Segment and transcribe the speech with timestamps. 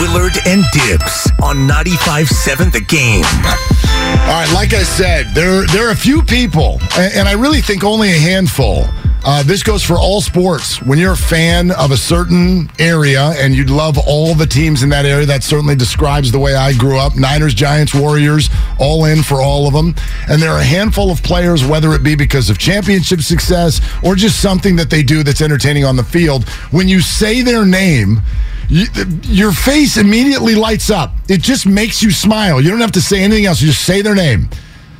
[0.00, 3.24] Willard and Dibs on 95.7 The Game.
[3.24, 7.60] All right, like I said, there there are a few people, and, and I really
[7.62, 8.84] think only a handful.
[9.24, 10.82] Uh, this goes for all sports.
[10.82, 14.88] When you're a fan of a certain area and you'd love all the teams in
[14.90, 17.16] that area, that certainly describes the way I grew up.
[17.16, 19.94] Niners, Giants, Warriors, all in for all of them.
[20.28, 24.14] And there are a handful of players, whether it be because of championship success or
[24.14, 26.48] just something that they do that's entertaining on the field.
[26.70, 28.22] When you say their name,
[28.70, 28.86] you,
[29.24, 31.12] your face immediately lights up.
[31.28, 32.60] It just makes you smile.
[32.60, 33.60] You don't have to say anything else.
[33.60, 34.48] You just say their name.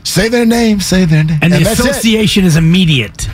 [0.03, 1.39] Say their name, say their name.
[1.43, 3.29] And the association is immediate.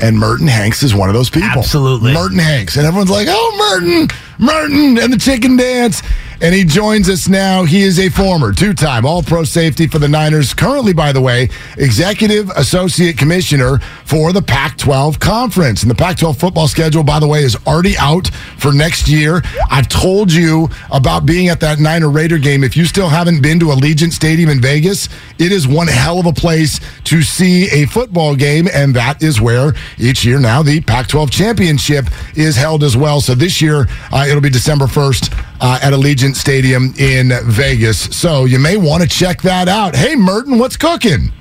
[0.00, 1.48] And Merton Hanks is one of those people.
[1.48, 2.12] Absolutely.
[2.12, 2.76] Merton Hanks.
[2.76, 6.02] And everyone's like, oh, Merton, Merton, and the chicken dance.
[6.40, 7.64] And he joins us now.
[7.64, 10.54] He is a former two time All Pro safety for the Niners.
[10.54, 15.82] Currently, by the way, Executive Associate Commissioner for the Pac 12 Conference.
[15.82, 19.42] And the Pac 12 football schedule, by the way, is already out for next year.
[19.68, 22.62] I've told you about being at that Niner Raider game.
[22.62, 25.08] If you still haven't been to Allegiant Stadium in Vegas,
[25.40, 28.68] it is one hell of a place to see a football game.
[28.72, 33.20] And that is where each year now the Pac 12 championship is held as well.
[33.20, 38.16] So this year, uh, it'll be December 1st uh, at Allegiant Stadium in Vegas.
[38.16, 39.94] So you may want to check that out.
[39.94, 41.32] Hey, Merton, what's cooking?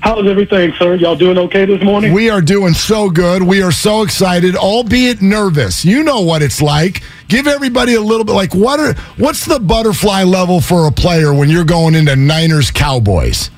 [0.00, 0.94] How's everything, sir?
[0.94, 2.14] Y'all doing okay this morning?
[2.14, 3.42] We are doing so good.
[3.42, 5.84] We are so excited, albeit nervous.
[5.84, 7.02] You know what it's like.
[7.28, 11.34] Give everybody a little bit like what are what's the butterfly level for a player
[11.34, 13.50] when you're going into Niners Cowboys?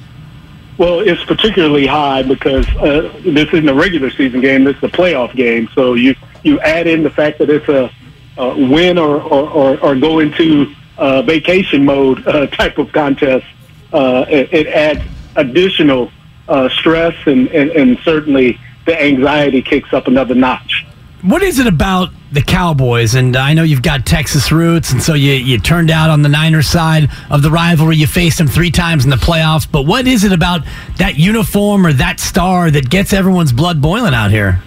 [0.79, 4.65] Well, it's particularly high because uh, this isn't a regular season game.
[4.65, 5.69] This is a playoff game.
[5.75, 7.89] So you you add in the fact that it's a,
[8.37, 13.47] a win or, or, or, or go into uh, vacation mode uh, type of contest.
[13.93, 15.03] Uh, it, it adds
[15.37, 16.11] additional
[16.49, 20.85] uh, stress and, and, and certainly the anxiety kicks up another notch.
[21.23, 23.15] What is it about the Cowboys?
[23.15, 26.29] And I know you've got Texas roots, and so you, you turned out on the
[26.29, 27.97] Niners side of the rivalry.
[27.97, 29.71] You faced them three times in the playoffs.
[29.71, 30.63] But what is it about
[30.97, 34.65] that uniform or that star that gets everyone's blood boiling out here?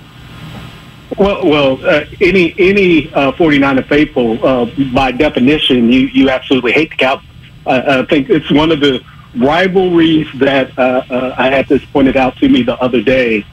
[1.18, 6.90] Well, well, uh, any any uh, 49er faithful, uh, by definition, you, you absolutely hate
[6.90, 7.26] the Cowboys.
[7.68, 9.04] I think it's one of the
[9.36, 13.46] rivalries that uh, uh, I had this pointed out to me the other day.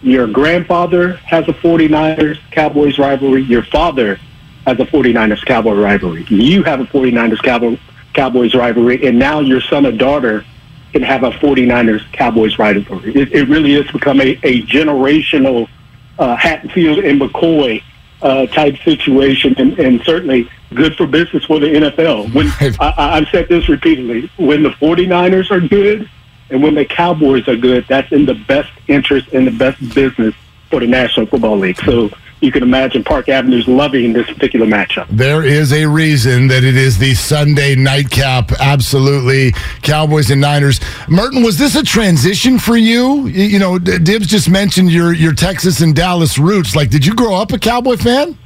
[0.00, 3.42] Your grandfather has a 49ers Cowboys rivalry.
[3.42, 4.20] Your father
[4.66, 6.24] has a 49ers Cowboy rivalry.
[6.28, 7.78] You have a 49ers Cowboy,
[8.14, 10.44] Cowboys rivalry, and now your son or daughter
[10.92, 13.14] can have a 49ers Cowboys rivalry.
[13.14, 15.68] It, it really has become a, a generational
[16.18, 17.82] uh, Hatfield and McCoy
[18.22, 22.34] uh, type situation, and, and certainly good for business for the NFL.
[22.34, 22.48] When
[22.80, 26.08] I, I've said this repeatedly, when the 49ers are good
[26.50, 30.34] and when the Cowboys are good, that's in the best interest and the best business
[30.70, 31.80] for the National Football League.
[31.84, 32.10] So
[32.40, 35.06] you can imagine Park Avenue's loving this particular matchup.
[35.10, 38.52] There is a reason that it is the Sunday nightcap.
[38.52, 39.52] Absolutely.
[39.82, 40.80] Cowboys and Niners.
[41.08, 43.26] Merton, was this a transition for you?
[43.26, 46.76] You know, Dibs just mentioned your, your Texas and Dallas roots.
[46.76, 48.38] Like, did you grow up a Cowboy fan?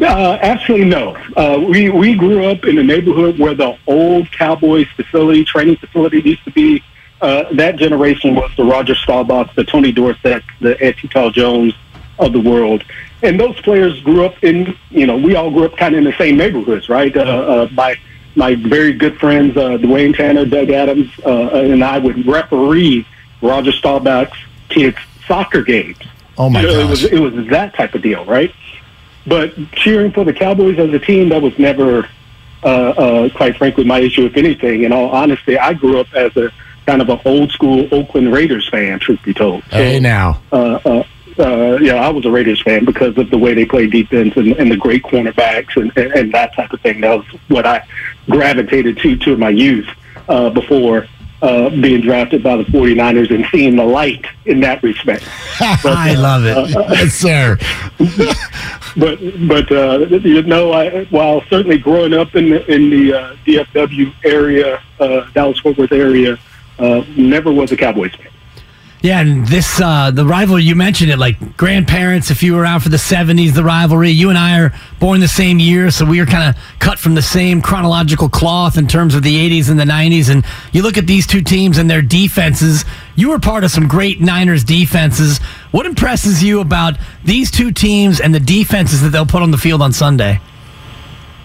[0.00, 1.14] Uh, actually, no.
[1.36, 6.22] Uh, we we grew up in a neighborhood where the old Cowboys facility, training facility,
[6.22, 6.82] used to be.
[7.20, 11.74] Uh, that generation was the Roger Staubach, the Tony Dorsett, the Ed Tell Jones
[12.20, 12.84] of the world,
[13.22, 14.76] and those players grew up in.
[14.90, 17.14] You know, we all grew up kind of in the same neighborhoods, right?
[17.16, 17.96] Uh, uh, my
[18.36, 23.04] my very good friends, uh, Dwayne Tanner, Doug Adams, uh, and I would referee
[23.42, 24.38] Roger Staubach's
[24.68, 25.98] kids' soccer games.
[26.38, 26.90] Oh my You know, it gosh.
[26.90, 28.54] was it was that type of deal, right?
[29.26, 32.08] But cheering for the Cowboys as a team, that was never,
[32.62, 34.84] uh, uh, quite frankly, my issue, if anything.
[34.84, 36.50] In all honesty, I grew up as a
[36.86, 39.62] kind of an old school Oakland Raiders fan, truth be told.
[39.64, 40.40] So, Hey, now.
[40.50, 41.02] uh, uh,
[41.40, 44.52] uh, yeah, I was a Raiders fan because of the way they play defense and,
[44.52, 47.00] and the great cornerbacks and, and, and that type of thing.
[47.00, 47.84] That was what I
[48.28, 49.88] gravitated to to my youth
[50.28, 51.08] uh, before
[51.42, 55.24] uh, being drafted by the 49ers and seeing the light in that respect.
[55.60, 56.70] I love it.
[56.90, 57.56] yes, sir.
[58.96, 63.36] but but uh, you know, I, while certainly growing up in the, in the uh,
[63.46, 66.38] DFW area, uh, Dallas Fort Worth area,
[66.78, 68.29] uh, never was a Cowboys fan.
[69.02, 72.30] Yeah, and this uh, the rivalry you mentioned it like grandparents.
[72.30, 74.10] If you were around for the '70s, the rivalry.
[74.10, 77.14] You and I are born the same year, so we are kind of cut from
[77.14, 80.28] the same chronological cloth in terms of the '80s and the '90s.
[80.28, 82.84] And you look at these two teams and their defenses.
[83.16, 85.38] You were part of some great Niners defenses.
[85.70, 89.58] What impresses you about these two teams and the defenses that they'll put on the
[89.58, 90.40] field on Sunday?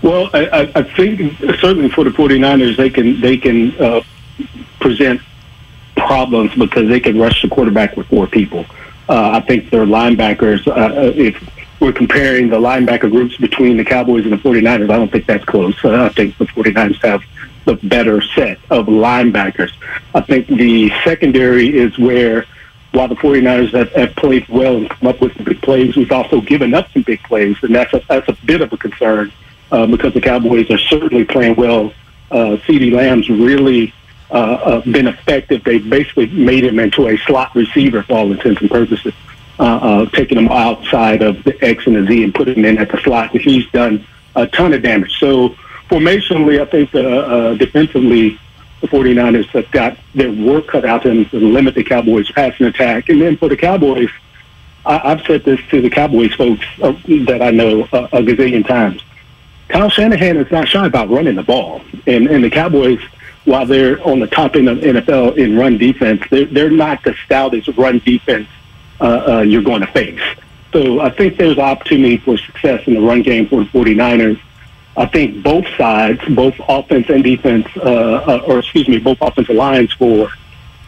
[0.01, 4.01] Well, I, I think certainly for the 49ers, they can they can uh,
[4.81, 5.21] present
[6.05, 8.65] problems because they can rush the quarterback with four people.
[9.07, 11.35] Uh, I think their linebackers, uh, uh, if
[11.79, 15.45] we're comparing the linebacker groups between the Cowboys and the 49ers, I don't think that's
[15.45, 15.75] close.
[15.83, 17.21] Uh, I think the 49ers have
[17.65, 19.71] the better set of linebackers.
[20.13, 22.45] I think the secondary is where,
[22.91, 26.11] while the 49ers have, have played well and come up with some big plays, we've
[26.11, 29.31] also given up some big plays, and that's a, that's a bit of a concern
[29.71, 31.93] uh, because the Cowboys are certainly playing well.
[32.31, 33.93] Uh, CeeDee Lamb's really
[34.31, 35.63] uh, uh, been effective.
[35.63, 39.13] They basically made him into a slot receiver for all intents and purposes,
[39.59, 42.77] uh, uh, taking him outside of the X and the Z and putting him in
[42.77, 43.33] at the slot.
[43.33, 44.05] And he's done
[44.35, 45.17] a ton of damage.
[45.19, 45.49] So
[45.89, 46.91] formationally, I think
[47.59, 48.39] defensively,
[48.81, 53.09] the 49ers have got their work cut out to limit the Cowboys' passing attack.
[53.09, 54.09] And then for the Cowboys,
[54.85, 56.93] I, I've said this to the Cowboys folks uh,
[57.25, 59.01] that I know uh, a gazillion times.
[59.67, 62.99] Kyle Shanahan is not shy about running the ball, and and the Cowboys
[63.45, 67.13] while they're on the top end of NFL in run defense, they're, they're not the
[67.25, 68.47] stoutest run defense
[68.99, 70.21] uh, uh, you're going to face.
[70.73, 74.39] So I think there's opportunity for success in the run game for the 49ers.
[74.97, 79.55] I think both sides, both offense and defense, uh, uh, or excuse me, both offensive
[79.55, 80.29] lines for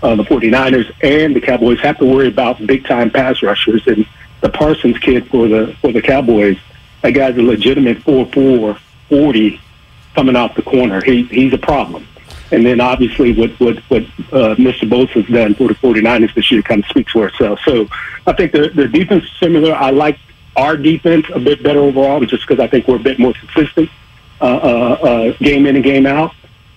[0.02, 3.86] uh, the 49ers and the Cowboys have to worry about big time pass rushers.
[3.88, 4.06] And
[4.42, 6.58] the Parsons kid for the for the Cowboys,
[7.02, 8.80] that guy's a legitimate 4-4,
[9.10, 9.62] 40
[10.16, 11.04] coming off the corner.
[11.04, 12.08] He, he's a problem.
[12.52, 14.88] And then obviously what, what, what uh, Mr.
[15.14, 17.60] Has done for the 49ers this year kind of speaks for itself.
[17.66, 17.88] So
[18.26, 19.74] I think the, the defense is similar.
[19.74, 20.18] I like
[20.56, 23.90] our defense a bit better overall just because I think we're a bit more consistent
[24.40, 26.34] uh, uh, uh, game in and game out.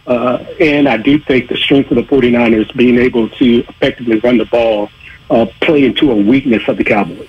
[0.06, 4.38] Uh, and I do think the strength of the 49ers being able to effectively run
[4.38, 4.90] the ball
[5.30, 7.28] uh, play into a weakness of the Cowboys.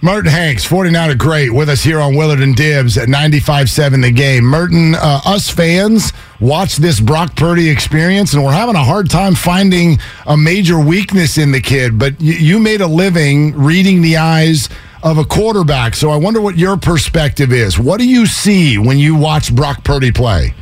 [0.00, 4.44] Merton Hanks, 49er great, with us here on Willard and Dibs at 95.7 The Game.
[4.44, 9.34] Merton, uh, us fans watch this Brock Purdy experience, and we're having a hard time
[9.34, 11.98] finding a major weakness in the kid.
[11.98, 14.68] But you, you made a living reading the eyes
[15.02, 17.76] of a quarterback, so I wonder what your perspective is.
[17.76, 20.54] What do you see when you watch Brock Purdy play?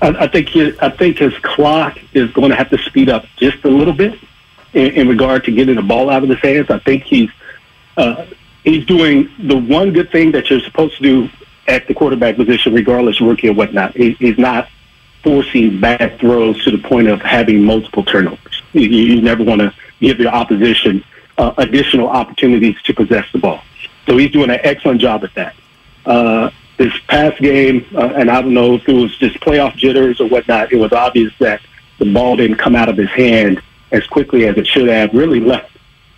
[0.00, 3.26] I, I think his, I think his clock is going to have to speed up
[3.38, 4.16] just a little bit
[4.72, 6.70] in, in regard to getting the ball out of his hands.
[6.70, 7.30] I think he's
[7.96, 8.24] uh,
[8.66, 11.30] he's doing the one good thing that you're supposed to do
[11.68, 13.96] at the quarterback position, regardless rookie or whatnot.
[13.96, 14.68] He, he's not
[15.22, 18.62] forcing bad throws to the point of having multiple turnovers.
[18.72, 21.02] You, you never want to give your opposition
[21.38, 23.62] uh, additional opportunities to possess the ball.
[24.06, 25.54] So he's doing an excellent job at that.
[26.04, 30.20] Uh, this past game, uh, and I don't know if it was just playoff jitters
[30.20, 31.60] or whatnot, it was obvious that
[31.98, 35.14] the ball didn't come out of his hand as quickly as it should have.
[35.14, 35.70] Really left,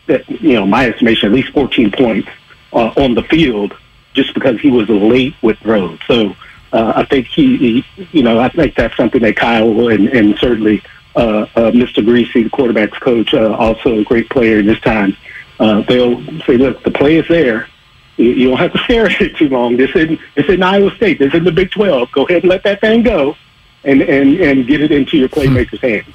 [0.08, 2.28] you know, my estimation, at least 14 points
[2.72, 3.76] uh, on the field
[4.14, 5.98] just because he was late with throws.
[6.06, 6.34] So
[6.72, 10.36] uh, I think he, he, you know, I think that's something that Kyle and, and
[10.38, 10.82] certainly
[11.16, 12.04] uh, uh, Mr.
[12.04, 15.16] Griese, the quarterback's coach, uh, also a great player in this time.
[15.58, 17.68] Uh, they'll say, look, the play is there.
[18.16, 19.76] You, you don't have to stare at it too long.
[19.76, 21.18] This isn't, this isn't Iowa State.
[21.18, 22.12] This isn't the Big 12.
[22.12, 23.36] Go ahead and let that thing go
[23.84, 26.06] and, and, and get it into your playmaker's hands.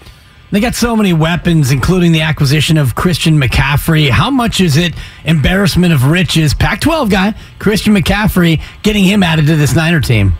[0.53, 4.11] They got so many weapons, including the acquisition of Christian McCaffrey.
[4.11, 4.93] How much is it
[5.25, 6.53] embarrassment of riches?
[6.53, 10.33] Pac 12 guy, Christian McCaffrey, getting him added to this Niner team.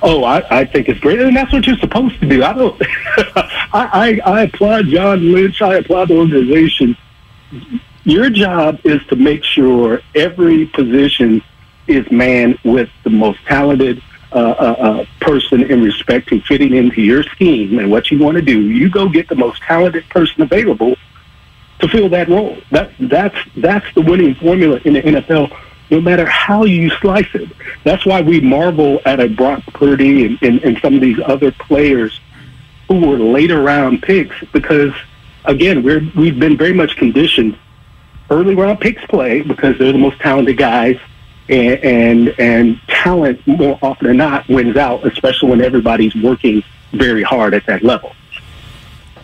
[0.00, 2.42] Oh, I, I think it's great, and that's what you're supposed to do.
[2.42, 2.80] I don't.
[3.74, 5.60] I, I, I applaud John Lynch.
[5.60, 6.96] I applaud the organization.
[8.04, 11.42] Your job is to make sure every position
[11.86, 14.02] is manned with the most talented
[14.38, 18.60] uh, person in respect to fitting into your scheme and what you want to do.
[18.60, 20.96] You go get the most talented person available
[21.80, 22.58] to fill that role.
[22.70, 25.56] That that's that's the winning formula in the NFL.
[25.90, 27.50] No matter how you slice it,
[27.84, 31.52] that's why we marvel at a Brock Purdy and, and, and some of these other
[31.52, 32.20] players
[32.88, 34.92] who were later round picks because
[35.44, 37.58] again we're we've been very much conditioned
[38.30, 40.98] early round picks play because they're the most talented guys
[41.48, 47.22] and, and and talent more often than not wins out, especially when everybody's working very
[47.22, 48.14] hard at that level.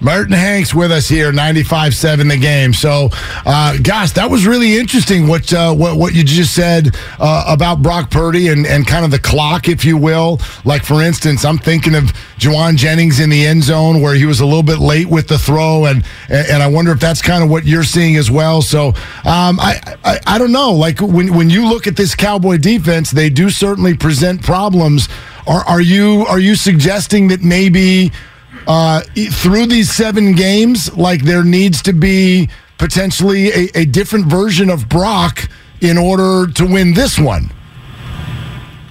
[0.00, 2.72] Merton Hanks with us here, 95-7 the game.
[2.72, 3.10] So,
[3.44, 7.82] uh, gosh, that was really interesting what uh, what, what you just said uh, about
[7.82, 10.40] Brock Purdy and, and kind of the clock, if you will.
[10.64, 12.04] Like, for instance, I'm thinking of
[12.38, 15.38] Jauan Jennings in the end zone where he was a little bit late with the
[15.38, 18.62] throw, and and I wonder if that's kind of what you're seeing as well.
[18.62, 20.72] So, um, I, I, I don't know.
[20.72, 25.08] Like, when, when you look at this Cowboy defense, they do certainly present problems.
[25.46, 28.12] Are, are you are you suggesting that maybe–
[28.66, 29.00] uh,
[29.32, 32.48] through these seven games, like there needs to be
[32.78, 35.48] potentially a, a, different version of Brock
[35.80, 37.50] in order to win this one.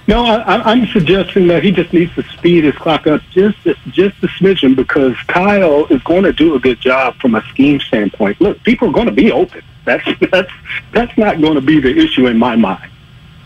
[0.06, 3.58] No, I, am suggesting that he just needs to speed his clock up just
[3.90, 7.78] just a smidgen because Kyle is going to do a good job from a scheme
[7.78, 8.40] standpoint.
[8.40, 9.62] Look, people are going to be open.
[9.84, 10.50] That's that's
[10.92, 12.90] that's not going to be the issue in my mind.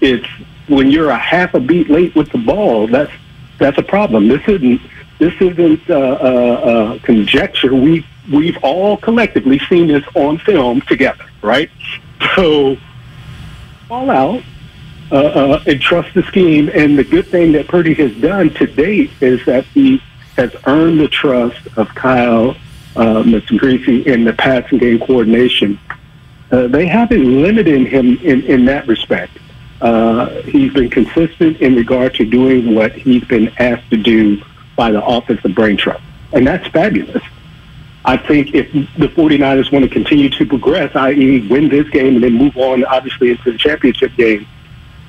[0.00, 0.26] It's
[0.66, 2.86] when you're a half a beat late with the ball.
[2.86, 3.12] That's
[3.58, 4.28] that's a problem.
[4.28, 4.80] This isn't
[5.18, 7.74] this isn't uh, uh, uh, conjecture.
[7.74, 11.70] We we've all collectively seen this on film together, right?
[12.34, 12.76] So,
[13.90, 14.42] all out
[15.12, 16.70] uh, uh, and trust the scheme.
[16.74, 20.02] And the good thing that Purdy has done to date is that he
[20.36, 22.50] has earned the trust of Kyle,
[22.96, 23.58] uh, Mr.
[23.58, 25.78] Griese, in the passing game coordination.
[26.50, 29.38] Uh, they haven't limited him in, in that respect.
[29.80, 34.42] Uh, he's been consistent in regard to doing what he's been asked to do
[34.76, 36.02] by the offensive brain trust.
[36.32, 37.22] And that's fabulous.
[38.04, 42.24] I think if the 49ers want to continue to progress, i.e., win this game and
[42.24, 44.46] then move on, obviously, into the championship game,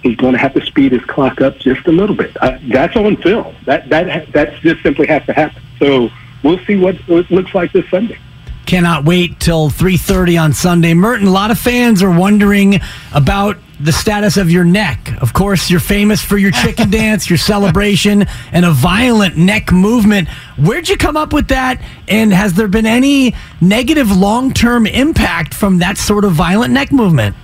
[0.01, 2.35] he's going to have to speed his clock up just a little bit.
[2.41, 3.53] Uh, that's on film.
[3.65, 5.61] That that that just simply has to happen.
[5.79, 6.09] So
[6.43, 8.17] we'll see what it looks like this Sunday.
[8.65, 10.93] Cannot wait till 3:30 on Sunday.
[10.93, 12.79] Merton, a lot of fans are wondering
[13.13, 15.21] about the status of your neck.
[15.21, 20.27] Of course, you're famous for your chicken dance, your celebration, and a violent neck movement.
[20.57, 21.81] Where'd you come up with that?
[22.07, 26.91] And has there been any negative long term impact from that sort of violent neck
[26.91, 27.35] movement?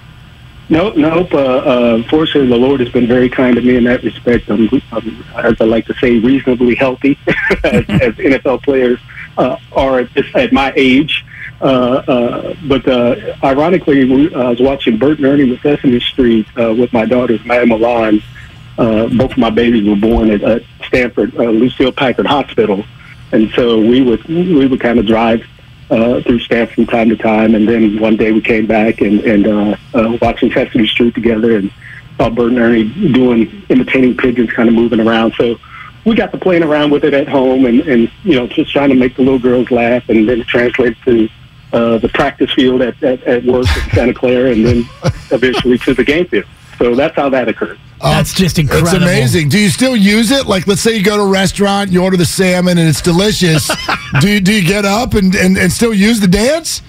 [0.70, 1.34] No, nope.
[1.34, 4.50] Uh, uh, fortunately, the Lord has been very kind to me in that respect.
[4.50, 7.20] I'm, I'm as I like to say, reasonably healthy
[7.66, 8.98] as, as NFL players
[9.38, 11.26] uh, are at, this, at my age.
[11.62, 16.74] Uh, uh, but uh, ironically, I was watching Bert and Ernie with Sesame Street uh,
[16.74, 18.22] with my daughters, Maya Milan.
[18.78, 22.84] Uh, both of my babies were born at, at Stanford Lucile Packard Hospital,
[23.32, 25.46] and so we would we would kind of drive
[25.92, 27.54] uh, through Stanford from time to time.
[27.54, 31.58] And then one day we came back and and uh, uh, watching Sesame Street together
[31.58, 31.72] and
[32.18, 35.34] saw Bert and Ernie doing imitating pigeons, kind of moving around.
[35.36, 35.60] So
[36.06, 38.90] we got to playing around with it at home and and you know just trying
[38.90, 41.30] to make the little girls laugh, and then translate to
[41.74, 44.90] uh, the practice field at, at, at work in Santa Clara, and then
[45.32, 46.46] eventually to the game field.
[46.78, 47.80] So that's how that occurred.
[48.02, 48.88] That's just incredible.
[48.88, 49.50] It's amazing.
[49.50, 50.48] Do you still use it?
[50.48, 53.70] Like, let's say you go to a restaurant, you order the salmon, and it's delicious.
[54.20, 56.82] do you, do you get up and, and, and still use the dance?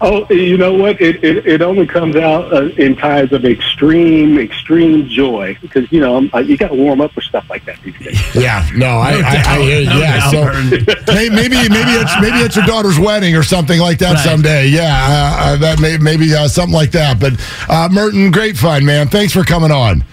[0.00, 1.00] Oh, you know what?
[1.00, 6.00] It it, it only comes out uh, in times of extreme, extreme joy because you
[6.00, 8.18] know uh, you got to warm up for stuff like that these days.
[8.38, 10.30] Yeah, no, I, no I, I, hear no yeah.
[10.30, 10.44] So
[11.12, 14.24] maybe maybe it's, maybe it's your daughter's wedding or something like that right.
[14.24, 14.68] someday.
[14.68, 17.18] Yeah, uh, uh, that may, maybe uh, something like that.
[17.18, 17.32] But
[17.68, 19.08] uh, Merton, great fun, man.
[19.08, 20.04] Thanks for coming on.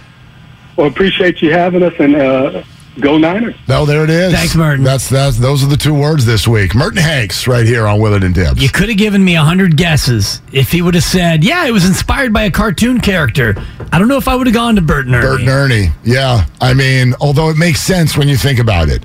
[0.77, 2.65] Well, appreciate you having us and
[2.99, 3.55] Go Niners.
[3.67, 4.33] No, there it is.
[4.33, 4.83] Thanks, Merton.
[4.83, 6.73] That's that's those are the two words this week.
[6.73, 8.61] Merton Hanks right here on Willard and Dibs.
[8.61, 11.71] You could have given me a hundred guesses if he would have said, "Yeah, it
[11.71, 13.55] was inspired by a cartoon character."
[13.91, 15.25] I don't know if I would have gone to Bert and Ernie.
[15.25, 15.89] Bert and Ernie.
[16.03, 19.03] Yeah, I mean, although it makes sense when you think about it.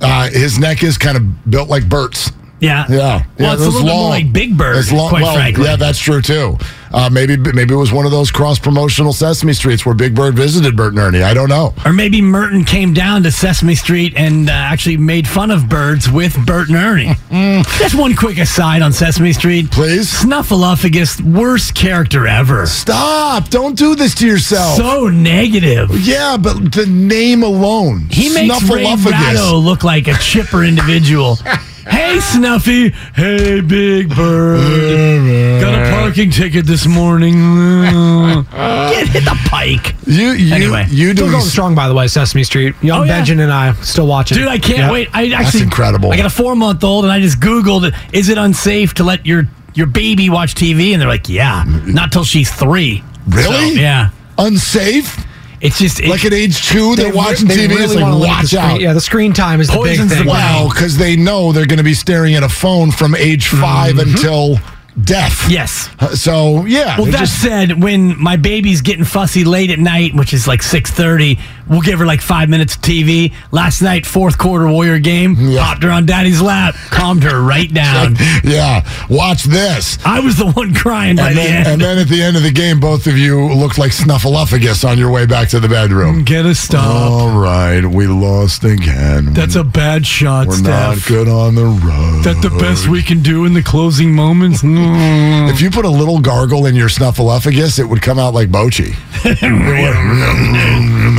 [0.00, 2.30] Uh, his neck is kind of built like Bert's.
[2.60, 2.86] Yeah.
[2.88, 2.96] Yeah.
[2.96, 3.86] Well, yeah, it's a little long.
[3.86, 5.64] bit more like Big Bird, it's long, quite well, frankly.
[5.64, 6.58] Yeah, that's true too.
[6.96, 10.34] Uh, maybe maybe it was one of those cross promotional Sesame Streets where Big Bird
[10.34, 11.22] visited Bert and Ernie.
[11.22, 11.74] I don't know.
[11.84, 16.10] Or maybe Merton came down to Sesame Street and uh, actually made fun of birds
[16.10, 17.12] with Bert and Ernie.
[17.78, 19.70] Just one quick aside on Sesame Street.
[19.70, 20.10] Please.
[20.10, 22.64] Snuffleupagus, worst character ever.
[22.64, 23.50] Stop.
[23.50, 24.78] Don't do this to yourself.
[24.78, 25.90] So negative.
[26.00, 28.08] Yeah, but the name alone.
[28.10, 31.36] He makes Ray Ratto look like a chipper individual.
[31.88, 32.90] Hey, Snuffy.
[33.14, 35.60] Hey, Big Bird.
[35.60, 37.34] Got a parking ticket this morning.
[38.50, 39.94] Get hit the pike.
[40.04, 42.08] You, you anyway, you still going strong by the way.
[42.08, 42.74] Sesame Street.
[42.82, 44.36] Young oh, Benjamin and I still watching.
[44.36, 44.92] Dude, I can't yep.
[44.92, 45.08] wait.
[45.12, 46.10] I actually That's incredible.
[46.10, 49.24] I got a four month old, and I just googled, "Is it unsafe to let
[49.24, 53.04] your your baby watch TV?" And they're like, "Yeah, not till she's three.
[53.28, 53.74] Really?
[53.74, 54.10] So, yeah.
[54.38, 55.24] Unsafe?
[55.60, 57.70] It's just it, like at age two, they're they watching they TV.
[57.70, 58.80] Really it's like watch the out.
[58.80, 60.26] Yeah, the screen time is the big thing.
[60.26, 63.94] Well, because they know they're going to be staring at a phone from age 5
[63.94, 64.10] mm-hmm.
[64.10, 64.58] until
[65.04, 65.48] death.
[65.50, 65.88] Yes.
[66.00, 66.96] Uh, So yeah.
[66.98, 70.62] Well, that just- said, when my baby's getting fussy late at night, which is like
[70.62, 71.38] six thirty,
[71.68, 73.32] we'll give her like five minutes of TV.
[73.52, 75.60] Last night, fourth quarter Warrior game, Yeah.
[75.64, 78.16] popped her on Daddy's lap, calmed her right down.
[78.44, 78.82] yeah.
[79.10, 79.98] Watch this.
[80.04, 81.66] I was the one crying by And the then, end.
[81.68, 84.98] and then at the end of the game, both of you looked like snuffleupagus on
[84.98, 86.24] your way back to the bedroom.
[86.24, 86.86] Get a stop.
[86.86, 89.34] All right, we lost again.
[89.34, 90.96] That's a bad shot, We're Steph.
[90.98, 92.24] not good on the road.
[92.24, 94.62] That the best we can do in the closing moments?
[94.86, 95.50] Mm.
[95.50, 98.96] If you put a little gargle in your snuffleupagus, it would come out like Bochy.
[99.22, 99.36] they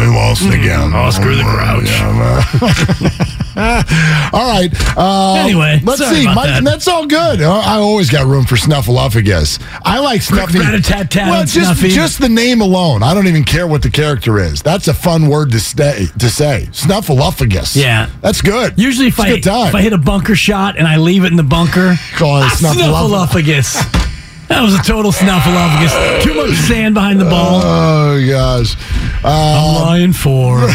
[0.08, 0.94] lost again.
[0.94, 3.28] Oscar the Grouch.
[4.34, 4.70] all right.
[4.96, 6.26] Uh, Anyway, let's see.
[6.26, 6.62] that.
[6.64, 7.42] That's all good.
[7.42, 9.62] Uh, I always got room for snuffleupagus.
[9.84, 10.60] I like snuffy.
[10.60, 13.02] well, just just the name alone.
[13.04, 14.62] I don't even care what the character is.
[14.62, 16.68] That's a fun word to stay to say.
[16.72, 17.76] Snuffleupagus.
[17.76, 18.10] Yeah.
[18.22, 18.78] that's good.
[18.78, 19.68] Usually, if It's a I, good time.
[19.70, 22.46] if I hit a bunker shot and I leave it in the bunker, Call it
[22.52, 24.04] snuffleupagus.
[24.48, 26.24] That was a total snuffleupagus.
[26.24, 27.62] Too much sand behind the ball.
[27.64, 28.76] Oh gosh.
[29.24, 30.60] I'm Uh, lying for.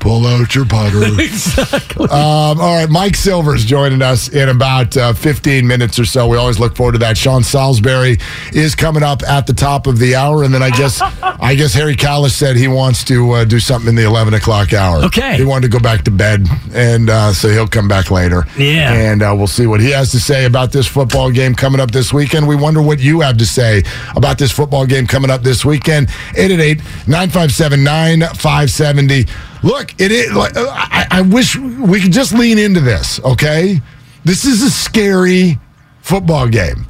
[0.00, 1.04] pull out your putter.
[1.22, 2.04] exactly.
[2.08, 6.26] Um, all right, Mike Silver's joining us in about uh, 15 minutes or so.
[6.28, 7.16] We always look forward to that.
[7.16, 8.18] Sean Salisbury
[8.52, 11.72] is coming up at the top of the hour, and then I guess I guess
[11.74, 15.04] Harry Callis said he wants to uh, do something in the 11 o'clock hour.
[15.04, 15.36] Okay.
[15.36, 18.44] he wanted to go back to bed, and uh, so he'll come back later.
[18.58, 18.92] Yeah.
[18.92, 21.90] and uh, we'll see what he has to say about this football game coming up
[21.90, 22.48] this weekend.
[22.48, 23.84] We wonder what you have to say
[24.16, 26.08] about this football game coming up this weekend.
[26.36, 29.26] 888 957 9570.
[29.62, 30.30] Look, it is.
[30.36, 33.80] I, I wish we could just lean into this, okay?
[34.24, 35.58] This is a scary
[36.02, 36.86] football game.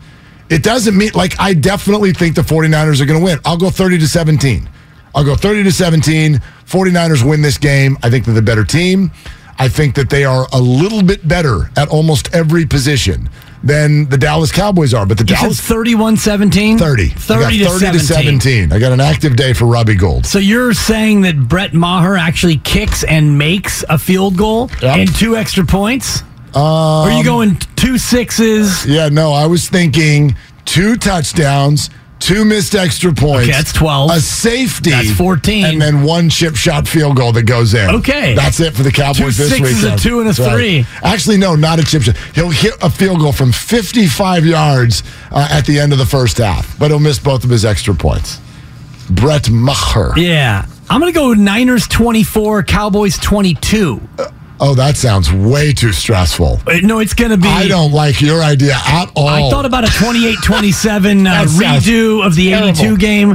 [0.48, 3.38] It doesn't mean, like, I definitely think the 49ers are going to win.
[3.44, 4.68] I'll go 30 to 17.
[5.14, 6.40] I'll go 30 to 17.
[6.64, 7.98] 49ers win this game.
[8.02, 9.10] I think they're the better team.
[9.58, 13.28] I think that they are a little bit better at almost every position
[13.62, 15.06] than the Dallas Cowboys are.
[15.06, 16.78] But the You Dallas 31 17?
[16.78, 17.02] 30.
[17.02, 17.92] I 30, to, 30 17.
[17.92, 18.72] to 17.
[18.72, 20.26] I got an active day for Robbie Gould.
[20.26, 24.82] So you're saying that Brett Maher actually kicks and makes a field goal Yep.
[24.94, 26.22] Um, and two extra points?
[26.54, 28.84] are you going two sixes?
[28.86, 30.34] Yeah, no, I was thinking
[30.64, 33.48] two touchdowns, two missed extra points.
[33.48, 34.10] Okay, that's 12.
[34.10, 34.90] A safety.
[34.90, 35.64] That's 14.
[35.64, 37.90] And then one chip shot field goal that goes in.
[37.96, 38.34] Okay.
[38.34, 40.00] That's it for the Cowboys Two this sixes, a weekend.
[40.00, 40.52] two, and a right.
[40.52, 40.86] three.
[41.02, 42.16] Actually, no, not a chip shot.
[42.34, 46.38] He'll hit a field goal from 55 yards uh, at the end of the first
[46.38, 48.40] half, but he'll miss both of his extra points.
[49.10, 50.12] Brett Maher.
[50.16, 50.66] Yeah.
[50.90, 54.00] I'm going to go Niners 24, Cowboys 22.
[54.60, 56.60] Oh, that sounds way too stressful.
[56.66, 57.48] Uh, No, it's going to be.
[57.48, 59.28] I don't like your idea at all.
[59.28, 63.34] I thought about a 28 27 uh, redo of the 82 game.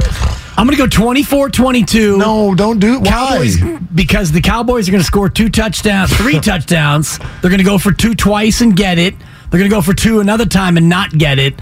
[0.56, 2.18] I'm going to go 24 22.
[2.18, 3.00] No, don't do it.
[3.00, 3.08] Why?
[3.08, 3.56] Cowboys
[3.94, 7.18] because the Cowboys are going to score two touchdowns, three touchdowns.
[7.18, 9.14] They're going to go for two twice and get it.
[9.50, 11.54] They're going to go for two another time and not get it.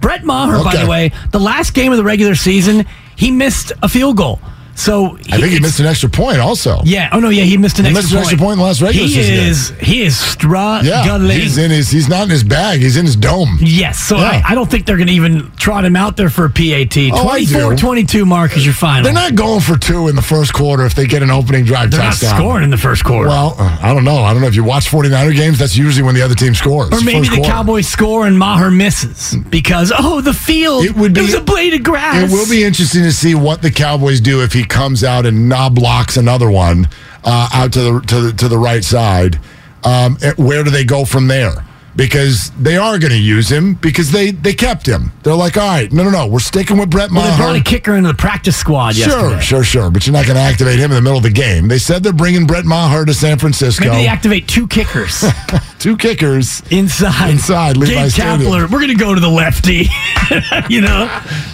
[0.00, 3.88] Brett Maher, by the way, the last game of the regular season, he missed a
[3.88, 4.40] field goal.
[4.80, 6.80] So I think he missed an extra point also.
[6.84, 7.10] Yeah.
[7.12, 7.28] Oh no.
[7.28, 7.44] Yeah.
[7.44, 8.24] He missed an He extra missed an point.
[8.32, 9.48] extra point in the last regular he season game.
[9.50, 9.68] is.
[9.80, 10.86] He is struggling.
[10.90, 11.90] Yeah, he's in his.
[11.90, 12.80] He's not in his bag.
[12.80, 13.58] He's in his dome.
[13.60, 14.42] Yes, so Yeah.
[14.44, 16.96] I, I don't think they're going to even trot him out there for a PAT.
[17.12, 19.04] Oh, 24 22 mark is your final.
[19.04, 21.90] They're not going for two in the first quarter if they get an opening drive
[21.90, 23.28] They're not scoring in the first quarter.
[23.28, 24.18] Well, uh, I don't know.
[24.18, 25.58] I don't know if you watch 49er games.
[25.58, 26.90] That's usually when the other team scores.
[26.92, 27.50] or maybe the quarter.
[27.50, 30.84] Cowboys score and Maher misses because, oh, the field.
[30.84, 32.30] It would be- it was a blade of grass.
[32.30, 35.48] It will be interesting to see what the Cowboys do if he comes out and
[35.48, 36.88] knob blocks another one
[37.24, 39.38] uh, out to the to the to the right side.
[39.84, 41.64] Um, where do they go from there?
[42.00, 45.12] Because they are going to use him because they they kept him.
[45.22, 47.56] They're like, all right, no, no, no, we're sticking with Brett Well, they brought Maher.
[47.60, 49.40] a kicker into the practice squad Sure, yesterday.
[49.42, 49.90] sure, sure.
[49.90, 51.68] But you're not going to activate him in the middle of the game.
[51.68, 53.84] They said they're bringing Brett Maher to San Francisco.
[53.84, 55.22] Maybe they activate two kickers
[55.78, 56.62] Two kickers.
[56.70, 57.30] inside.
[57.30, 59.86] Inside Levi Kapler, we're going to go to the lefty.
[60.70, 61.08] you know,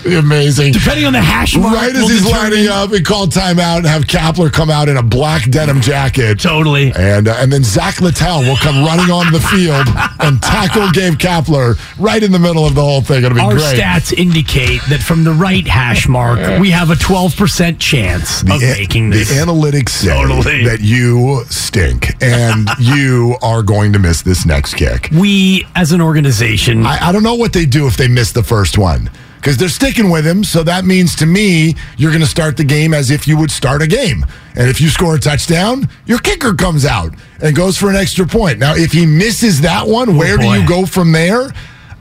[0.04, 0.72] Amazing.
[0.72, 1.74] depending on the hash mark.
[1.74, 4.88] Right as we'll he's determine- lining up and called timeout and have Kapler come out
[4.88, 6.38] in a black denim jacket.
[6.40, 6.92] Totally.
[6.96, 9.86] And, uh, and then Zach Littell will come running onto the field
[10.20, 13.24] and tackle Gabe Kapler right in the middle of the whole thing.
[13.24, 13.78] It'll be Our great.
[13.78, 18.74] stats indicate that from the right hash mark, we have a 12% chance of the,
[18.78, 20.64] making the analytics say Totally.
[20.64, 25.08] that you stink and you are going to miss this next kick.
[25.12, 28.42] we, as an organization, I, I don't know what they do if they miss the
[28.42, 29.10] first one
[29.46, 30.42] because they're sticking with him.
[30.42, 33.52] So that means to me, you're going to start the game as if you would
[33.52, 34.26] start a game.
[34.56, 38.26] And if you score a touchdown, your kicker comes out and goes for an extra
[38.26, 38.58] point.
[38.58, 41.52] Now, if he misses that one, oh, where do you go from there?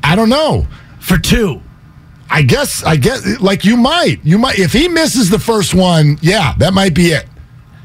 [0.04, 0.66] I don't know.
[1.00, 1.62] for two.
[2.32, 6.18] I guess, I guess, like you might, you might, if he misses the first one,
[6.22, 7.28] yeah, that might be it.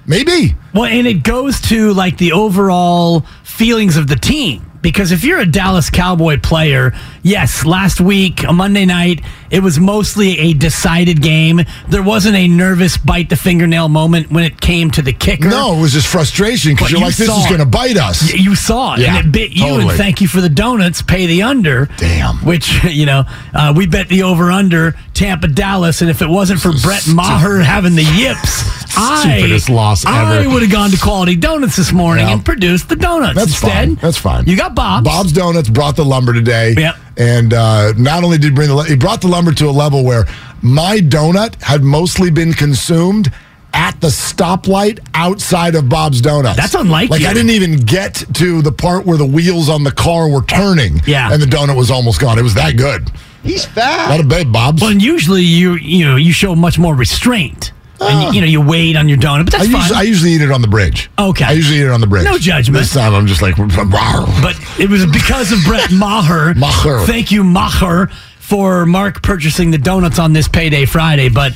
[0.06, 0.54] Maybe.
[0.72, 5.38] Well, and it goes to like the overall feelings of the team because if you're
[5.38, 6.92] a Dallas Cowboy player,
[7.22, 11.60] yes, last week, a Monday night, it was mostly a decided game.
[11.88, 15.48] There wasn't a nervous bite the fingernail moment when it came to the kicker.
[15.48, 18.22] No, it was just frustration because you're you like, this is going to bite us.
[18.32, 19.62] Y- You saw it, Yeah, and it bit you.
[19.62, 19.88] totally.
[19.88, 21.02] And thank you for the donuts.
[21.02, 21.86] Pay the under.
[21.96, 22.36] Damn.
[22.44, 26.60] Which you know, uh, we bet the over under Tampa Dallas, and if it wasn't
[26.60, 31.76] for Brett Maher having the yips, I loss I would have gone to Quality Donuts
[31.76, 32.34] this morning Yeah.
[32.34, 33.70] and produced the donuts That's instead.
[33.88, 33.94] fine.
[33.96, 34.46] That's fine.
[34.46, 35.04] You got Bob's.
[35.04, 36.74] Bob's Donuts brought the lumber today.
[36.76, 36.96] Yep.
[37.16, 40.04] And uh, not only did he bring the, he brought the lumber to a level
[40.04, 40.24] where
[40.62, 43.32] my donut had mostly been consumed
[43.72, 46.56] at the stoplight outside of Bob's Donuts.
[46.56, 47.28] That's unlike Like you.
[47.28, 51.00] I didn't even get to the part where the wheels on the car were turning.
[51.06, 51.32] Yeah.
[51.32, 52.38] And the donut was almost gone.
[52.38, 53.10] It was that good.
[53.42, 54.08] He's fat.
[54.08, 54.82] Not a bit, Bob's.
[54.82, 58.46] Well, and usually you you know you show much more restraint, and you, you know
[58.46, 59.80] you wait on your donut, but I that's fine.
[59.82, 61.10] usually, I usually eat it on the bridge.
[61.18, 61.44] Okay.
[61.44, 62.24] I usually eat it on the bridge.
[62.24, 62.80] No judgment.
[62.82, 66.54] This time I'm just like, But it was because of Brett Maher.
[66.56, 67.06] Maher.
[67.06, 68.08] Thank you, Maher,
[68.38, 71.28] for Mark purchasing the donuts on this payday Friday.
[71.28, 71.52] But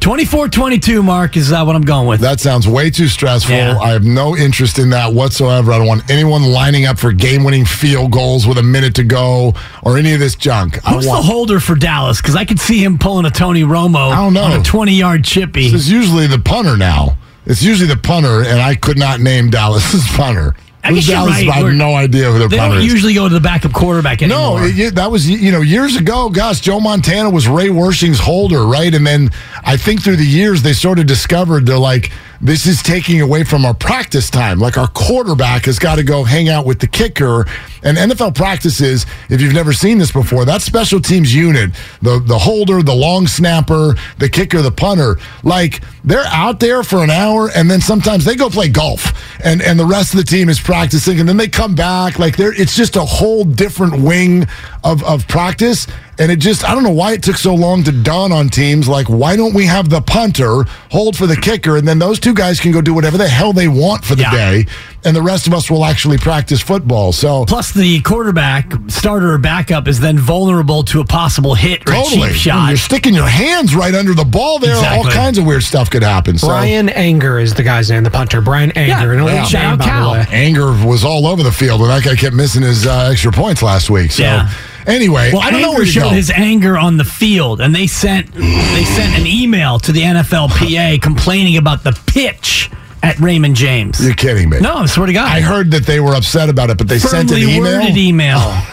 [0.00, 2.20] 24 22, Mark, is that what I'm going with.
[2.20, 3.54] That sounds way too stressful.
[3.54, 3.78] Yeah.
[3.78, 5.72] I have no interest in that whatsoever.
[5.72, 9.04] I don't want anyone lining up for game winning field goals with a minute to
[9.04, 10.76] go or any of this junk.
[10.76, 12.20] Who's I want the holder for Dallas?
[12.22, 14.44] Because I could see him pulling a Tony Romo I don't know.
[14.44, 15.66] on a 20 yard chippy.
[15.66, 17.18] It's usually the punter now.
[17.44, 20.54] It's usually the punter, and I could not name Dallas's punter.
[20.82, 21.30] I guess Dallas?
[21.32, 21.48] right.
[21.48, 22.84] I have no idea who their They don't is.
[22.84, 24.66] usually go to the backup quarterback No, anymore.
[24.66, 26.30] it- it- that was you know years ago.
[26.30, 28.94] Gosh, Joe Montana was Ray Wersching's holder, right?
[28.94, 29.30] And then
[29.62, 33.44] I think through the years they sort of discovered they're like, this is taking away
[33.44, 34.58] from our practice time.
[34.58, 37.46] Like our quarterback has got to go hang out with the kicker.
[37.82, 41.70] And NFL practices, if you've never seen this before, that special teams unit,
[42.02, 47.02] the the holder, the long snapper, the kicker, the punter, like they're out there for
[47.04, 49.12] an hour, and then sometimes they go play golf,
[49.44, 52.18] and and the rest of the team is practicing, and then they come back.
[52.18, 54.46] Like they're it's just a whole different wing
[54.84, 55.86] of of practice.
[56.20, 58.86] And it just, I don't know why it took so long to dawn on teams.
[58.86, 61.78] Like, why don't we have the punter hold for the kicker?
[61.78, 64.22] And then those two guys can go do whatever the hell they want for the
[64.24, 64.30] Yeah.
[64.32, 64.66] day.
[65.02, 67.12] And the rest of us will actually practice football.
[67.14, 71.92] So, Plus, the quarterback, starter or backup, is then vulnerable to a possible hit or
[71.94, 72.28] a totally.
[72.28, 72.68] cheap shot.
[72.68, 74.76] You're sticking your hands right under the ball there.
[74.76, 76.36] All kinds of weird stuff could happen.
[76.36, 78.42] So, Brian Anger is the guy's name, the punter.
[78.42, 78.88] Brian Anger.
[78.90, 79.02] Yeah.
[79.14, 79.40] An elite Yeah.
[79.40, 80.14] name, Shout out Cal.
[80.30, 83.62] anger was all over the field, and that guy kept missing his uh, extra points
[83.62, 84.12] last week.
[84.12, 84.50] So, Yeah.
[84.90, 88.32] Anyway, Well, I don't know where showed his anger on the field, and they sent
[88.34, 92.70] they sent an email to the NFLPA complaining about the pitch
[93.02, 94.04] at Raymond James.
[94.04, 94.60] You're kidding me.
[94.60, 95.28] No, I swear to God.
[95.30, 97.62] I heard that they were upset about it, but they sent an email.
[97.62, 98.40] worded email.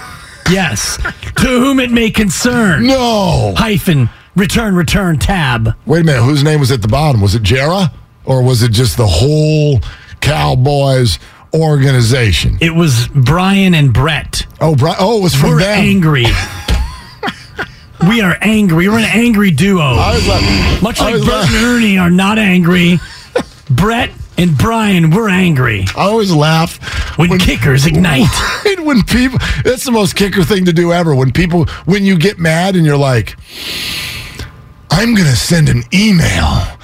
[0.50, 0.96] Yes,
[1.42, 2.88] to whom it may concern.
[2.88, 3.54] No.
[3.58, 5.76] Hyphen return return tab.
[5.86, 6.24] Wait a minute.
[6.24, 7.20] Whose name was at the bottom?
[7.20, 7.88] Was it Jerry?
[8.24, 9.82] Or was it just the whole
[10.22, 11.20] Cowboys
[11.54, 12.58] organization?
[12.62, 14.46] It was Brian and Brett.
[14.62, 15.80] Oh, Bri- oh, it was from We're them.
[15.80, 16.26] angry.
[18.08, 18.88] we are angry.
[18.88, 19.82] We're an angry duo.
[19.82, 23.00] I was like, Much like Bert like- and Ernie are not angry.
[23.70, 25.86] Brett and Brian, we're angry.
[25.98, 26.78] I always laugh
[27.18, 28.28] When, kickers ignite.
[28.66, 32.18] Right, when people that's the most kicker thing to do ever when people when you
[32.18, 33.36] get mad and you're like
[34.92, 36.77] i'm gonna send an email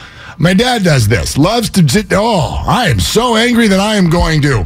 [0.44, 4.10] my dad does this loves to sit oh i am so angry that i am
[4.10, 4.66] going to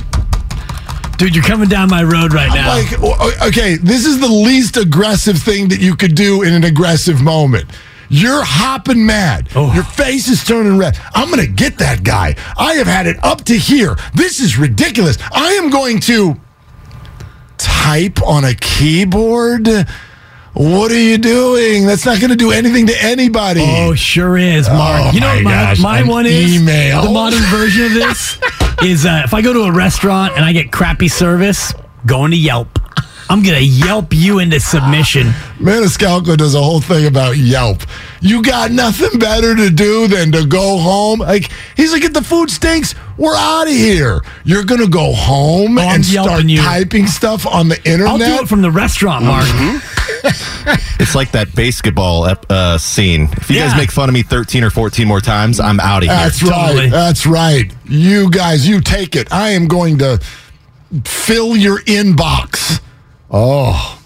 [1.17, 2.67] Dude, you're coming down my road right now.
[2.67, 7.21] like okay this is the least aggressive thing that you could do in an aggressive
[7.21, 7.65] moment
[8.09, 9.49] you're hopping mad.
[9.53, 9.73] Oh.
[9.73, 10.97] Your face is turning red.
[11.13, 12.35] I'm going to get that guy.
[12.57, 13.97] I have had it up to here.
[14.15, 15.17] This is ridiculous.
[15.33, 16.39] I am going to
[17.57, 19.67] type on a keyboard?
[20.59, 21.85] What are you doing?
[21.85, 23.61] That's not going to do anything to anybody.
[23.63, 25.01] Oh, sure is, Mark.
[25.05, 26.55] Oh, you know my what my, gosh, my one is?
[26.55, 27.03] email.
[27.03, 28.39] The modern version of this
[28.81, 31.73] is uh, if I go to a restaurant and I get crappy service,
[32.07, 32.79] going to Yelp.
[33.29, 35.27] I'm going to Yelp you into submission.
[35.59, 37.83] Maniscalco does a whole thing about Yelp.
[38.21, 41.19] You got nothing better to do than to go home.
[41.19, 44.21] Like he's like, if the food stinks, we're out of here.
[44.43, 46.57] You're gonna go home Oh, and start you.
[46.61, 48.07] typing stuff on the internet.
[48.07, 49.45] I'll do it from the restaurant, Mark.
[50.99, 53.29] It's like that basketball ep- uh, scene.
[53.33, 53.67] If you Yeah.
[53.69, 56.17] guys make fun of me 13 or 14 more times, I'm out of here.
[56.17, 56.81] That's Totally.
[56.83, 56.91] right.
[56.91, 57.71] That's right.
[57.85, 59.31] You guys, you take it.
[59.31, 60.19] I am going to
[61.05, 62.81] fill your inbox.
[63.31, 63.99] Oh,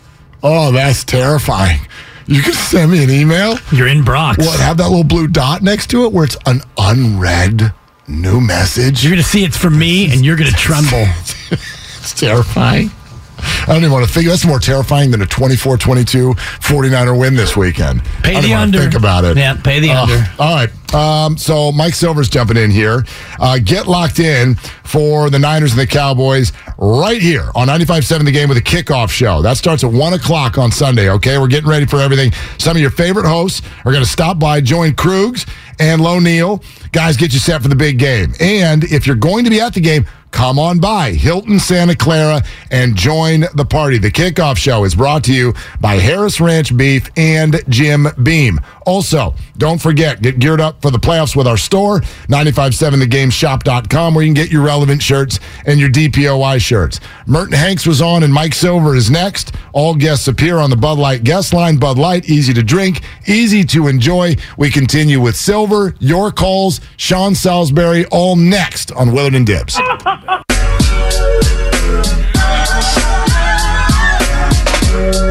[0.44, 1.80] oh, that's terrifying.
[2.28, 3.58] You can send me an email.
[3.72, 4.38] You're in Brox.
[4.46, 4.60] What?
[4.60, 7.74] Have that little blue dot next to it where it's an unread
[8.08, 9.04] new message.
[9.04, 11.06] You're going to see it's from me and you're going to tremble.
[11.52, 12.92] It's terrifying.
[13.42, 14.28] I don't even want to think.
[14.28, 18.04] That's more terrifying than a 24-22 49er win this weekend.
[18.24, 18.80] Pay I don't the under.
[18.80, 19.38] Think about it.
[19.38, 20.26] Yeah, pay the Oh, under.
[20.40, 20.70] All right.
[20.94, 23.06] Um, so Mike Silver's jumping in here.
[23.40, 28.32] Uh, get locked in for the Niners and the Cowboys right here on 95.7 The
[28.32, 29.42] Game with a kickoff show.
[29.42, 31.38] That starts at 1 o'clock on Sunday, okay?
[31.38, 32.32] We're getting ready for everything.
[32.58, 35.48] Some of your favorite hosts are going to stop by, join Krugs
[35.80, 36.62] and Low Neal.
[36.92, 38.34] Guys, get you set for the big game.
[38.40, 42.42] And if you're going to be at the game, come on by Hilton Santa Clara
[42.70, 43.98] and join the party.
[43.98, 48.60] The kickoff show is brought to you by Harris Ranch Beef and Jim Beam.
[48.86, 54.30] Also, don't forget, get geared up for the playoffs with our store, 957thegameshop.com, where you
[54.30, 57.00] can get your relevant shirts and your DPOY shirts.
[57.26, 59.56] Merton Hanks was on and Mike Silver is next.
[59.74, 61.78] All guests appear on the Bud Light guest line.
[61.78, 64.36] Bud Light, easy to drink, easy to enjoy.
[64.58, 69.80] We continue with Silver, your calls, Sean Salisbury, all next on Willard and Dibs.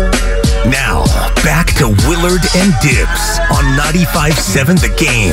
[1.80, 5.32] To Willard and Dibs on 95.7 The Game.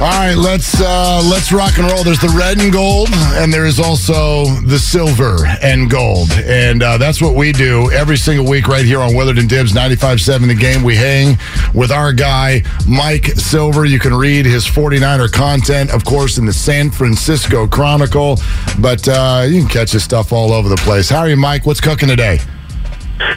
[0.00, 2.02] All right, let's uh, let's rock and roll.
[2.02, 6.96] There's the red and gold, and there is also the silver and gold, and uh,
[6.96, 10.54] that's what we do every single week right here on Willard and Dibs 95.7 The
[10.54, 10.82] Game.
[10.82, 11.36] We hang
[11.74, 13.84] with our guy Mike Silver.
[13.84, 18.38] You can read his 49er content, of course, in the San Francisco Chronicle,
[18.78, 21.10] but uh, you can catch his stuff all over the place.
[21.10, 21.66] How are you, Mike?
[21.66, 22.40] What's cooking today?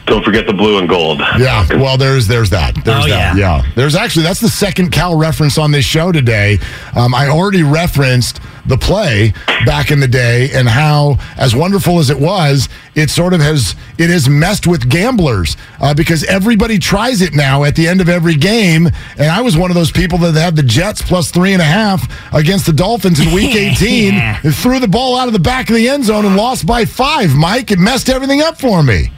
[0.06, 1.20] Don't forget the blue and gold.
[1.40, 2.76] Yeah, well, there's there's that.
[2.84, 3.38] There's Oh, that.
[3.38, 3.64] Yeah.
[3.76, 6.60] There's actually that's the second Cal reference on this show today.
[6.96, 9.34] Um, I already referenced the play
[9.66, 13.76] back in the day and how, as wonderful as it was, it sort of has
[13.98, 18.08] it has messed with gamblers uh, because everybody tries it now at the end of
[18.08, 18.88] every game.
[19.18, 21.66] And I was one of those people that had the Jets plus three and a
[21.66, 24.14] half against the Dolphins in Week 18.
[24.14, 24.40] Yeah.
[24.44, 26.86] and threw the ball out of the back of the end zone and lost by
[26.86, 27.36] five.
[27.36, 29.12] Mike, it messed everything up for me.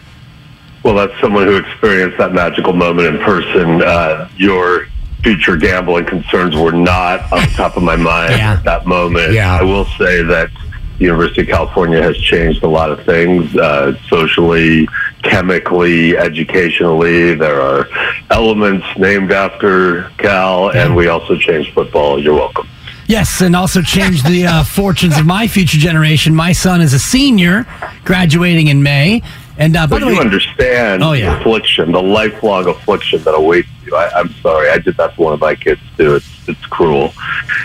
[0.85, 3.81] Well, that's someone who experienced that magical moment in person.
[3.81, 4.85] Uh, your
[5.23, 8.53] future gambling concerns were not on the top of my mind Yeah.
[8.53, 9.33] at that moment.
[9.33, 9.57] Yeah.
[9.59, 10.51] I will say that
[10.99, 14.87] the University of California has changed a lot of things uh, socially,
[15.23, 17.33] chemically, educationally.
[17.33, 17.87] There are
[18.29, 22.21] elements named after Cal, and we also changed football.
[22.21, 22.67] You're welcome.
[23.07, 26.35] Yes, and also changed the uh, fortunes of my future generation.
[26.35, 27.65] My son is a senior,
[28.03, 29.23] graduating in May.
[29.57, 31.33] And uh, by But the way, you understand Oh, yeah.
[31.35, 33.95] the affliction, the lifelong affliction that awaits you.
[33.95, 36.15] I, I'm sorry, I did that to one of my kids too.
[36.15, 37.11] It's it's cruel.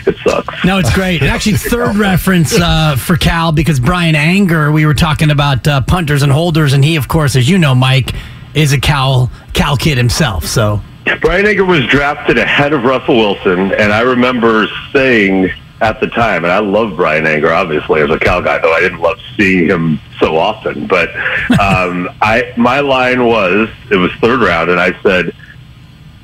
[0.06, 0.64] It sucks.
[0.64, 1.20] No, it's great.
[1.20, 5.80] And actually, third reference uh, for Cal because Brian Anger, we were talking about uh,
[5.82, 8.14] punters and holders, and he, of course, as you know, Mike,
[8.54, 10.46] is a Cal Cal kid himself.
[10.46, 10.80] So
[11.20, 15.50] Brian Anger was drafted ahead of Russell Wilson, and I remember saying
[15.80, 18.80] at the time, and I love Brian Anger, obviously, as a Cal guy, though I
[18.80, 20.86] didn't love seeing him so often.
[20.86, 21.14] But
[21.60, 25.34] um, I, my line was, it was third round, and I said,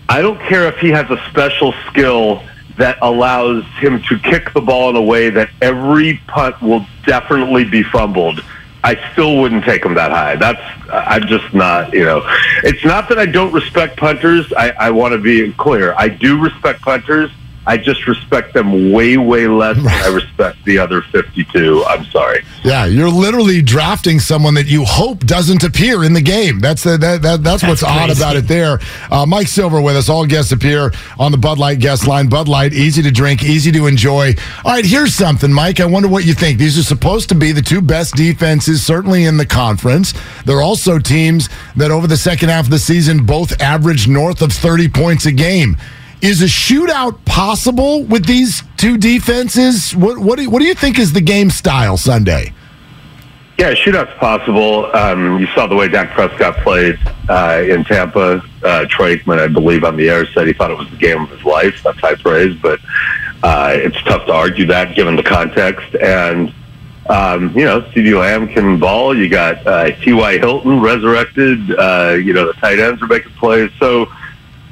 [0.08, 2.42] I don't care if he has a special skill
[2.76, 7.64] that allows him to kick the ball in a way that every punt will definitely
[7.64, 8.44] be fumbled.
[8.84, 10.36] I still wouldn't take him that high.
[10.36, 10.60] That's
[10.92, 12.22] I'm just not, you know.
[12.62, 14.52] It's not that I don't respect punters.
[14.52, 15.94] I, I want to be clear.
[15.96, 17.30] I do respect punters.
[17.68, 21.84] I just respect them way, way less than I respect the other 52.
[21.84, 22.44] I'm sorry.
[22.62, 26.60] Yeah, you're literally drafting someone that you hope doesn't appear in the game.
[26.60, 28.46] That's the, that, that that's what's odd about it.
[28.46, 28.78] There,
[29.10, 30.08] uh, Mike Silver with us.
[30.08, 32.28] All guests appear on the Bud Light guest line.
[32.28, 34.34] Bud Light, easy to drink, easy to enjoy.
[34.64, 35.80] All right, here's something, Mike.
[35.80, 36.58] I wonder what you think.
[36.58, 40.14] These are supposed to be the two best defenses, certainly in the conference.
[40.44, 44.52] They're also teams that over the second half of the season both averaged north of
[44.52, 45.76] 30 points a game.
[46.22, 49.94] Is a shootout possible with these two defenses?
[49.94, 52.52] What what do, what do you think is the game style Sunday?
[53.58, 54.94] Yeah, shootout's possible.
[54.94, 56.98] Um, you saw the way Dak Prescott played
[57.28, 58.42] uh, in Tampa.
[58.62, 61.22] Uh, Troy Aikman, I believe, on the air said he thought it was the game
[61.22, 61.82] of his life.
[61.82, 62.80] That's high praise, but
[63.42, 65.94] uh, it's tough to argue that given the context.
[65.96, 66.52] And
[67.08, 69.16] um, you know, CeeDee Lamb can ball.
[69.16, 70.38] You got uh, T.Y.
[70.38, 71.78] Hilton resurrected.
[71.78, 73.70] Uh, you know, the tight ends are making plays.
[73.78, 74.06] So,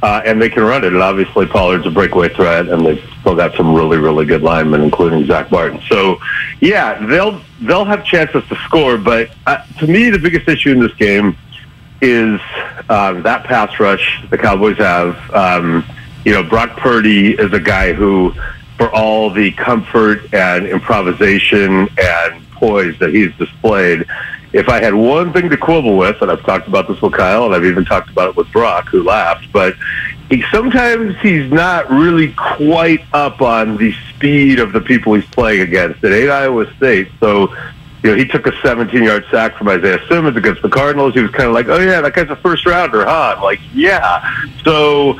[0.05, 0.93] uh, and they can run it.
[0.93, 4.83] And obviously, Pollard's a breakaway threat, and they've still got some really, really good linemen,
[4.83, 5.81] including Zach Martin.
[5.89, 6.21] So,
[6.61, 8.99] yeah, they'll they'll have chances to score.
[8.99, 11.39] But uh, to me, the biggest issue in this game
[12.03, 12.39] is
[12.91, 15.17] um, that pass rush the Cowboys have.
[15.35, 15.87] Um,
[16.27, 18.35] you know, Brock Purdy is a guy who,
[18.77, 24.05] for all the comfort and improvisation and poise that he's displayed,
[24.55, 27.45] if I had one thing to quibble with, and I've talked about this with Kyle,
[27.45, 29.75] and I've even talked about it with Brock, who laughed, but
[30.31, 35.63] he sometimes he's not really quite up on the speed of the people he's playing
[35.63, 36.03] against.
[36.05, 37.53] It ain't Iowa State, so
[38.05, 41.15] you know, he took a 17-yard sack from Isaiah Simmons against the Cardinals.
[41.15, 43.61] He was kind of like, "Oh yeah, that guy's a first rounder, huh?" I'm like,
[43.75, 44.23] "Yeah."
[44.63, 45.19] So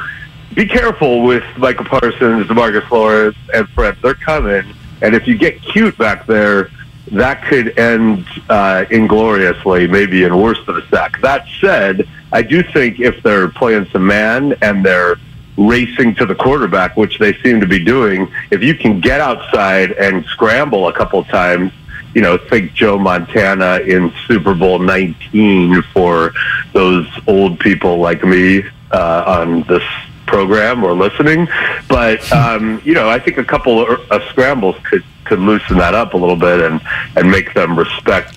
[0.55, 3.97] be careful with Micah Parsons, Demarcus Lawrence, and Fred.
[4.01, 6.71] They're coming, and if you get cute back there,
[7.13, 11.21] that could end uh, ingloriously, maybe in worse than a sack.
[11.21, 15.17] That said, I do think if they're playing some man and they're
[15.57, 19.93] racing to the quarterback, which they seem to be doing, if you can get outside
[19.93, 21.73] and scramble a couple times,
[22.15, 26.33] you know, think Joe Montana in Super Bowl 19 for
[26.73, 29.83] those old people like me uh, on this
[30.27, 31.49] program or listening.
[31.89, 36.15] But um, you know, I think a couple of, scrambles could could loosen that up
[36.15, 36.81] a little bit and
[37.17, 38.35] and make them respect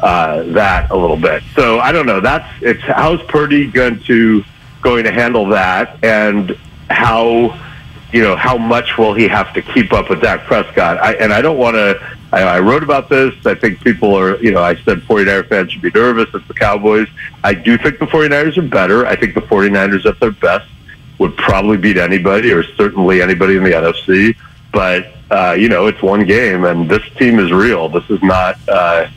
[0.00, 1.42] uh, that a little bit.
[1.54, 2.20] So I don't know.
[2.20, 4.44] That's it's how's Purdy going to
[4.82, 6.56] going to handle that and
[6.90, 7.58] how
[8.12, 10.98] you know how much will he have to keep up with Dak Prescott?
[10.98, 12.16] I, and I don't want to.
[12.32, 13.34] I, I wrote about this.
[13.46, 16.28] I think people are, you know, I said 49er fans should be nervous.
[16.34, 17.08] It's the Cowboys.
[17.44, 19.06] I do think the 49ers are better.
[19.06, 20.68] I think the 49ers at their best
[21.18, 24.36] would probably beat anybody or certainly anybody in the NFC.
[24.72, 27.88] But, uh, you know, it's one game and this team is real.
[27.88, 29.08] This is not, uh,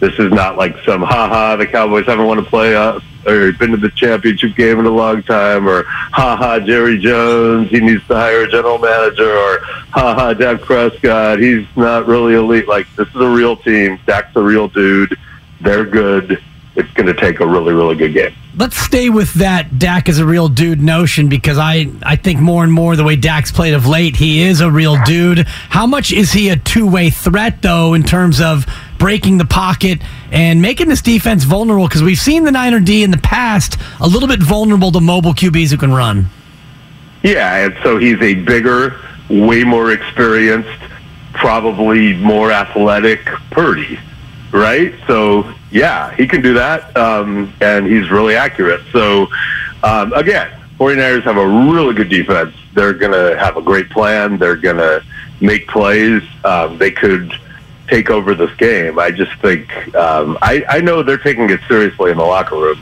[0.00, 1.56] this is not like some ha ha.
[1.56, 5.22] The Cowboys haven't won a playoff or been to the championship game in a long
[5.22, 6.58] time, or ha ha.
[6.60, 9.58] Jerry Jones he needs to hire a general manager, or
[9.90, 10.32] ha ha.
[10.34, 12.68] Dak Prescott he's not really elite.
[12.68, 13.98] Like this is a real team.
[14.06, 15.16] Dak's a real dude.
[15.60, 16.42] They're good.
[16.78, 20.18] It's going to take a really really good game let's stay with that Dak is
[20.18, 23.72] a real dude notion because I, I think more and more the way Dak's played
[23.72, 25.46] of late, he is a real dude.
[25.46, 28.66] How much is he a two way threat, though, in terms of
[28.98, 30.00] breaking the pocket
[30.32, 31.86] and making this defense vulnerable?
[31.86, 35.34] Because we've seen the Niner D in the past a little bit vulnerable to mobile
[35.34, 36.26] QBs who can run.
[37.22, 40.80] Yeah, and so he's a bigger, way more experienced,
[41.32, 44.00] probably more athletic Purdy
[44.52, 44.94] right?
[45.06, 48.80] So yeah, he can do that, um, and he's really accurate.
[48.92, 49.28] So
[49.82, 52.54] um, again, 49ers have a really good defense.
[52.74, 54.38] They're going to have a great plan.
[54.38, 55.04] They're going to
[55.40, 56.22] make plays.
[56.44, 57.32] Um, they could
[57.88, 58.98] take over this game.
[58.98, 62.78] I just think um, I, I know they're taking it seriously in the locker room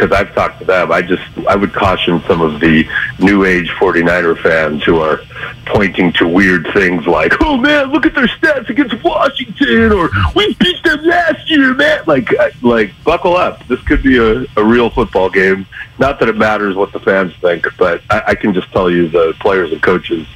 [0.00, 0.90] because I've talked to them.
[0.90, 5.20] I just I would caution some of the new age 49er fans who are
[5.66, 10.54] pointing to weird things like, "Oh man, look at their stats against Washington," or "We
[10.54, 12.30] beat them last year, man." Like
[12.62, 13.66] like buckle up.
[13.68, 15.66] This could be a, a real football game.
[15.98, 19.08] Not that it matters what the fans think, but I, I can just tell you
[19.08, 20.26] the players and coaches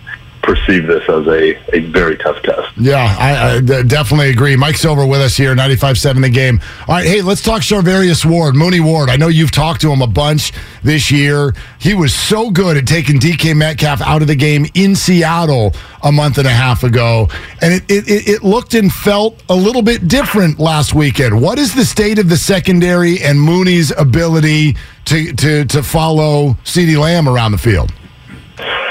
[0.44, 2.68] perceive this as a, a very tough test.
[2.76, 4.56] Yeah, I, I definitely agree.
[4.56, 6.60] Mike Silver with us here, 95.7 The Game.
[6.86, 9.08] All right, hey, let's talk Charvarius Ward, Mooney Ward.
[9.08, 10.52] I know you've talked to him a bunch
[10.82, 11.54] this year.
[11.78, 16.12] He was so good at taking DK Metcalf out of the game in Seattle a
[16.12, 17.28] month and a half ago,
[17.62, 21.40] and it, it, it looked and felt a little bit different last weekend.
[21.40, 24.76] What is the state of the secondary and Mooney's ability
[25.06, 27.92] to, to, to follow CeeDee Lamb around the field?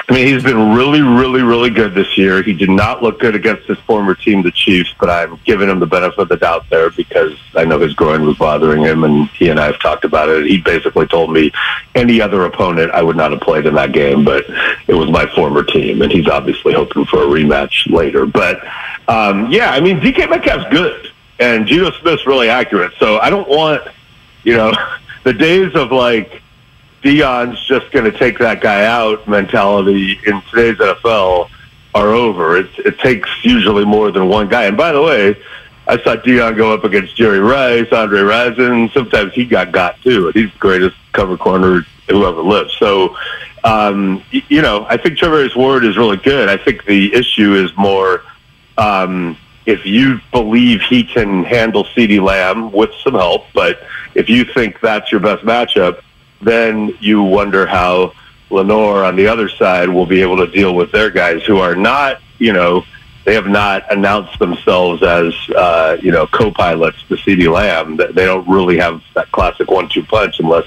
[0.09, 2.43] I mean, he's been really, really, really good this year.
[2.43, 5.79] He did not look good against his former team, the Chiefs, but I'm giving him
[5.79, 9.29] the benefit of the doubt there because I know his groin was bothering him, and
[9.29, 10.45] he and I have talked about it.
[10.45, 11.53] He basically told me
[11.95, 14.43] any other opponent I would not have played in that game, but
[14.87, 18.25] it was my former team, and he's obviously hoping for a rematch later.
[18.25, 18.61] But
[19.07, 22.91] um, yeah, I mean, DK Metcalf's good, and Geno Smith's really accurate.
[22.99, 23.81] So I don't want,
[24.43, 24.73] you know,
[25.23, 26.42] the days of like
[27.03, 31.49] Deion's just going to take that guy out mentality in today's NFL
[31.93, 32.57] are over.
[32.57, 34.65] It, it takes usually more than one guy.
[34.65, 35.35] And by the way,
[35.87, 38.91] I saw Deion go up against Jerry Rice, Andre Rison.
[38.93, 42.71] Sometimes he got got too, he's the greatest cover corner who ever lived.
[42.79, 43.17] So,
[43.65, 46.49] um, you know, I think Charvarius Ward is really good.
[46.49, 48.23] I think the issue is more
[48.77, 53.81] um, if you believe he can handle CeeDee Lamb with some help, but
[54.15, 56.01] if you think that's your best matchup,
[56.43, 58.13] then you wonder how
[58.49, 61.75] Lenoir on the other side will be able to deal with their guys who are
[61.75, 62.85] not, you know,
[63.25, 67.97] they have not announced themselves as, uh, you know, co-pilots to CeeDee Lamb.
[67.97, 70.65] They don't really have that classic one-two punch unless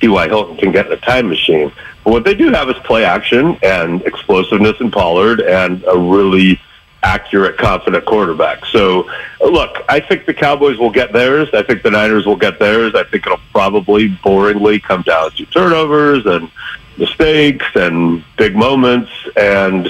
[0.00, 0.26] T.Y.
[0.26, 1.70] Hilton can get in a time machine.
[2.02, 6.60] But what they do have is play action and explosiveness in Pollard and a really–
[7.02, 8.64] accurate, confident quarterback.
[8.66, 9.10] So,
[9.40, 11.48] look, I think the Cowboys will get theirs.
[11.52, 12.94] I think the Niners will get theirs.
[12.94, 16.50] I think it'll probably boringly come down to turnovers and
[16.98, 19.10] mistakes and big moments.
[19.36, 19.88] And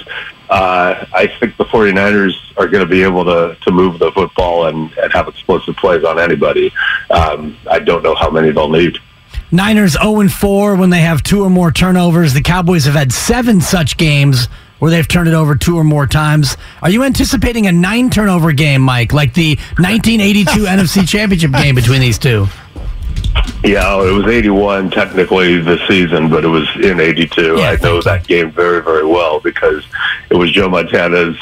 [0.49, 4.67] uh, I think the 49ers are going to be able to, to move the football
[4.67, 6.73] and, and have explosive plays on anybody.
[7.11, 8.99] Um, I don't know how many they'll need.
[9.51, 12.33] Niners 0 4 when they have two or more turnovers.
[12.33, 14.49] The Cowboys have had seven such games
[14.83, 16.57] where they've turned it over two or more times.
[16.83, 22.01] Are you anticipating a nine turnover game, Mike, like the 1982 NFC Championship game between
[22.01, 22.49] these two?
[23.63, 27.59] Yeah, it was 81 technically this season, but it was in 82.
[27.59, 29.87] Yeah, I know that game very, very well because
[30.31, 31.37] it was Joe Montana's,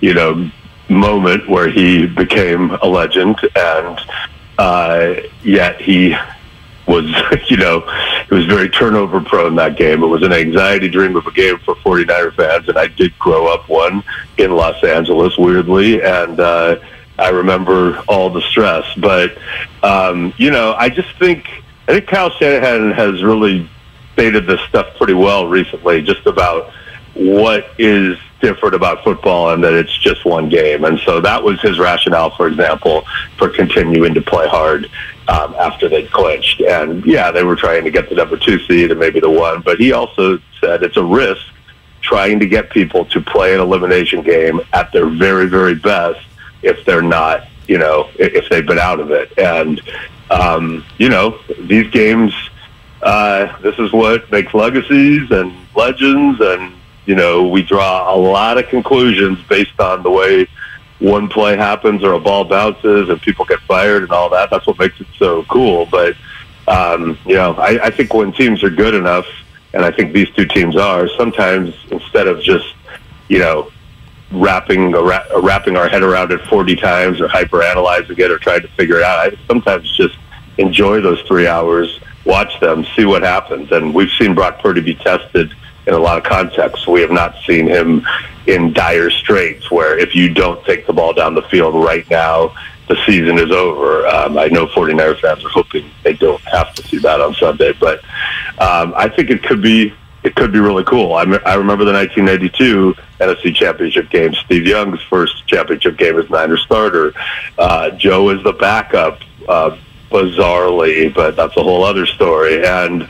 [0.00, 0.48] you know,
[0.88, 3.98] moment where he became a legend, and
[4.56, 6.16] uh, yet he
[6.86, 7.06] was,
[7.48, 7.84] you know,
[8.28, 10.02] it was very turnover prone that game.
[10.02, 13.52] It was an anxiety dream of a game for 49er fans, and I did grow
[13.52, 14.02] up one
[14.38, 16.76] in Los Angeles, weirdly, and uh,
[17.18, 18.86] I remember all the stress.
[18.96, 19.36] But,
[19.82, 21.48] um, you know, I just think,
[21.88, 23.68] I think Kyle Shanahan has really
[24.12, 26.72] stated this stuff pretty well recently, just about
[27.14, 30.84] what is different about football and that it's just one game.
[30.84, 33.04] And so that was his rationale, for example,
[33.38, 34.90] for continuing to play hard
[35.28, 36.60] um, after they clinched.
[36.60, 39.60] And yeah, they were trying to get the number two seed and maybe the one,
[39.60, 41.42] but he also said it's a risk
[42.00, 46.20] trying to get people to play an elimination game at their very, very best
[46.62, 49.32] if they're not, you know, if they've been out of it.
[49.38, 49.80] And,
[50.30, 52.34] um, you know, these games,
[53.02, 56.74] uh, this is what makes legacies and legends and
[57.06, 60.48] you know, we draw a lot of conclusions based on the way
[60.98, 64.50] one play happens or a ball bounces and people get fired and all that.
[64.50, 65.86] That's what makes it so cool.
[65.86, 66.16] But,
[66.68, 69.26] um, you know, I, I think when teams are good enough,
[69.72, 72.74] and I think these two teams are, sometimes instead of just,
[73.28, 73.70] you know,
[74.30, 78.68] wrapping wrapping our head around it 40 times or hyper analyzing it or trying to
[78.68, 80.16] figure it out, I sometimes just
[80.58, 83.72] enjoy those three hours, watch them, see what happens.
[83.72, 85.52] And we've seen Brock Purdy be tested–
[85.86, 86.86] in a lot of contexts.
[86.86, 88.06] We have not seen him
[88.46, 92.54] in dire straits where if you don't take the ball down the field right now,
[92.88, 94.06] the season is over.
[94.06, 97.72] Um, I know 49er fans are hoping they don't have to see that on Sunday,
[97.72, 98.00] but
[98.58, 101.14] um, I think it could be it could be really cool.
[101.14, 104.32] I, me- I remember the 1992 NFC Championship game.
[104.34, 107.12] Steve Young's first championship game as Niner starter.
[107.58, 109.76] Uh, Joe is the backup, uh,
[110.10, 112.66] bizarrely, but that's a whole other story.
[112.66, 113.06] And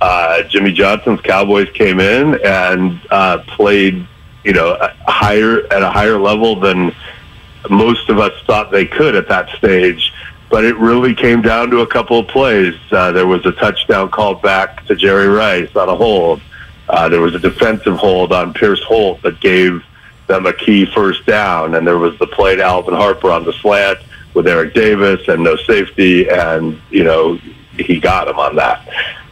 [0.00, 4.06] uh, Jimmy Johnson's Cowboys came in and uh, played,
[4.44, 4.76] you know,
[5.06, 6.94] higher at a higher level than
[7.68, 10.12] most of us thought they could at that stage.
[10.50, 12.74] But it really came down to a couple of plays.
[12.90, 16.40] Uh, there was a touchdown called back to Jerry Rice on a hold.
[16.88, 19.84] Uh, there was a defensive hold on Pierce Holt that gave
[20.26, 23.52] them a key first down, and there was the play to Alvin Harper on the
[23.54, 23.98] slant
[24.32, 27.38] with Eric Davis and no safety, and you know
[27.72, 28.88] he got him on that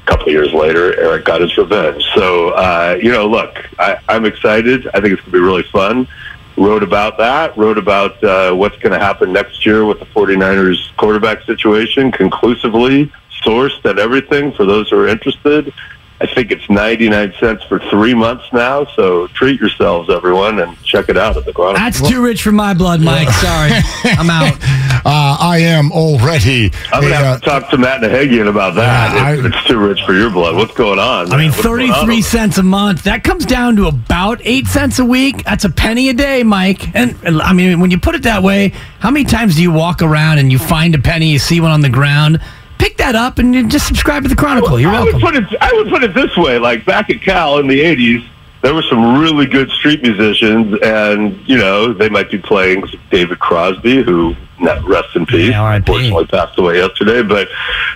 [0.07, 2.03] couple of years later, Eric got his revenge.
[2.15, 4.87] So, uh, you know, look, I, I'm excited.
[4.89, 6.09] I think it's going to be really fun.
[6.57, 10.97] Wrote about that, wrote about uh, what's going to happen next year with the 49ers
[10.97, 13.13] quarterback situation, conclusively
[13.45, 15.73] sourced and everything for those who are interested.
[16.19, 18.87] I think it's 99 cents for three months now.
[18.97, 21.79] So treat yourselves, everyone, and check it out at the Chronicle.
[21.85, 23.29] That's too rich for my blood, Mike.
[23.29, 23.71] Sorry.
[24.19, 24.57] I'm out.
[25.07, 26.73] Uh, I am already.
[26.93, 29.15] I'm going to have to talk to Matt Nahagian about that.
[29.15, 30.57] Yeah, if I- it's too rich for your blood.
[30.57, 31.33] What's going on?
[31.33, 31.53] I mean.
[31.53, 33.05] What's 33 cents a month.
[33.05, 35.45] That comes down to about 8 cents a week.
[35.45, 36.93] That's a penny a day, Mike.
[36.97, 39.71] And and, I mean, when you put it that way, how many times do you
[39.71, 42.41] walk around and you find a penny, you see one on the ground?
[42.79, 44.79] Pick that up and just subscribe to the Chronicle.
[44.79, 45.21] You're I welcome.
[45.21, 45.59] would put it.
[45.61, 48.27] I would put it this way: like back at Cal in the '80s,
[48.63, 53.39] there were some really good street musicians, and you know they might be playing David
[53.39, 57.23] Crosby, who rest in peace, Yeah, unfortunately passed away yesterday.
[57.23, 57.49] But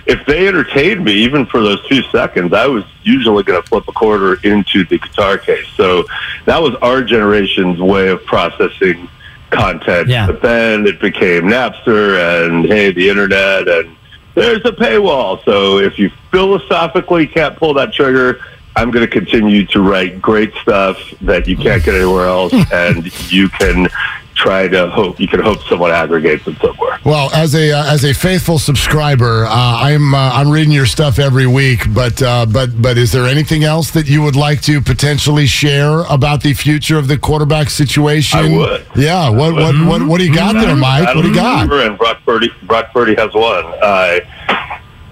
[0.05, 3.87] if they entertained me, even for those few seconds, I was usually going to flip
[3.87, 5.67] a quarter into the guitar case.
[5.75, 6.05] So
[6.45, 9.09] that was our generation's way of processing
[9.49, 10.07] content.
[10.07, 10.27] Yeah.
[10.27, 13.95] But then it became Napster and hey, the internet and
[14.33, 15.43] there's a paywall.
[15.45, 18.41] So if you philosophically can't pull that trigger,
[18.75, 23.31] I'm going to continue to write great stuff that you can't get anywhere else, and
[23.31, 23.89] you can
[24.33, 26.90] try to hope you can hope someone aggregates it somewhere.
[27.03, 31.17] Well, as a uh, as a faithful subscriber, uh, I'm uh, I'm reading your stuff
[31.17, 31.91] every week.
[31.91, 36.01] But uh, but but is there anything else that you would like to potentially share
[36.01, 38.39] about the future of the quarterback situation?
[38.39, 38.85] I would.
[38.95, 39.29] Yeah.
[39.29, 41.15] What what what, what do you got there, Mike?
[41.15, 41.71] What do you got?
[41.71, 43.65] And Brock Purdy, Brock Purdy has one.
[43.81, 44.19] Uh,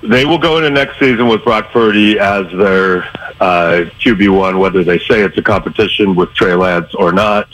[0.03, 3.03] they will go into next season with Brock Purdy as their
[3.41, 7.49] uh, QB one, whether they say it's a competition with Trey Lance or not.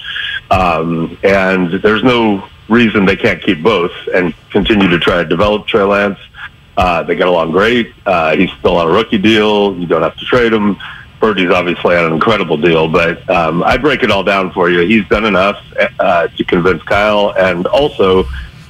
[0.52, 5.68] Um, and there's no reason they can't keep both and continue to try to develop
[5.68, 6.20] Trey Lance.
[6.78, 7.94] Uh, they get along great.
[8.06, 9.78] Uh, he's still on a rookie deal.
[9.78, 10.78] You don't have to trade him.
[11.20, 14.86] Purdy's obviously on an incredible deal, but um, I break it all down for you.
[14.86, 15.64] He's done enough
[16.00, 18.26] uh, to convince Kyle, and also,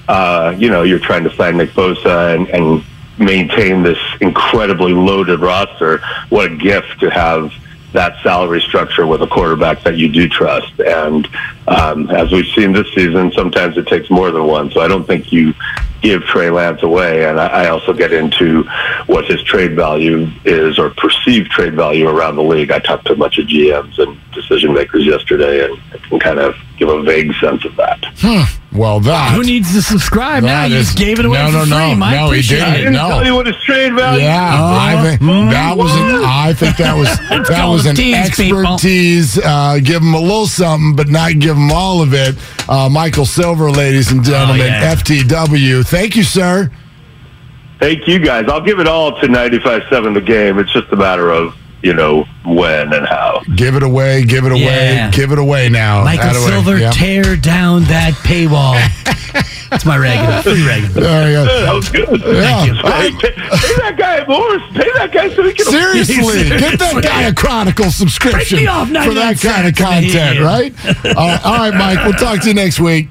[0.07, 2.83] uh, you know, you're trying to sign Nick Bosa and, and
[3.17, 6.01] maintain this incredibly loaded roster.
[6.29, 7.51] What a gift to have
[7.95, 10.79] that salary structure with a quarterback that you do trust.
[10.79, 11.27] And
[11.67, 14.69] um, as we've seen this season, sometimes it takes more than one.
[14.71, 15.53] So I don't think you
[16.01, 17.25] give Trey Lance away.
[17.25, 18.63] And I, I also get into
[19.07, 22.71] what his trade value is or perceived trade value around the league.
[22.71, 26.55] I talked to a bunch of GMs and decision makers yesterday and can kind of
[26.77, 28.03] give a vague sense of that.
[28.75, 29.33] Well, that.
[29.35, 30.63] Who needs to subscribe now?
[30.63, 31.89] That You is- just gave it away no, for no, free.
[31.91, 32.15] no, Mike.
[32.15, 32.73] no, he didn't.
[32.73, 32.77] it.
[32.77, 33.07] didn't No.
[33.09, 35.19] tell you what his trade value Yeah, I think
[35.51, 37.07] that was an, I think that was
[37.49, 39.37] that was an tease, expertise.
[39.39, 42.35] Uh, give him a little something, but not give him all of it.
[42.67, 44.95] Uh, Michael Silver, ladies and gentlemen, Oh, yeah.
[44.95, 45.85] FTW.
[45.85, 46.69] Thank you, sir.
[47.79, 48.45] Thank you guys.
[48.47, 50.59] I'll give it all to 95-7 the game.
[50.59, 51.55] It's just a matter of,
[51.85, 53.43] you know, when and how.
[53.55, 54.23] Give it away.
[54.25, 54.63] Give it away.
[54.95, 55.11] Yeah.
[55.11, 56.03] Give it away now.
[56.03, 56.49] Michael That.
[56.49, 56.93] Silver, Yep.
[56.93, 58.73] tear down that paywall.
[59.69, 60.43] That's my ragged.
[60.43, 60.91] Free ragged.
[60.91, 61.45] There you go.
[61.45, 62.21] That was good.
[62.21, 62.65] Yeah.
[62.65, 62.73] you.
[62.73, 64.59] Hey, pay, pay that guy more.
[64.73, 65.65] Pay that guy so he can.
[65.65, 70.73] Seriously, get that guy a Chronicle subscription me off for that kind of content, right?
[71.15, 71.45] all right?
[71.45, 72.03] All right, Mike.
[72.05, 73.09] We'll talk to you next week.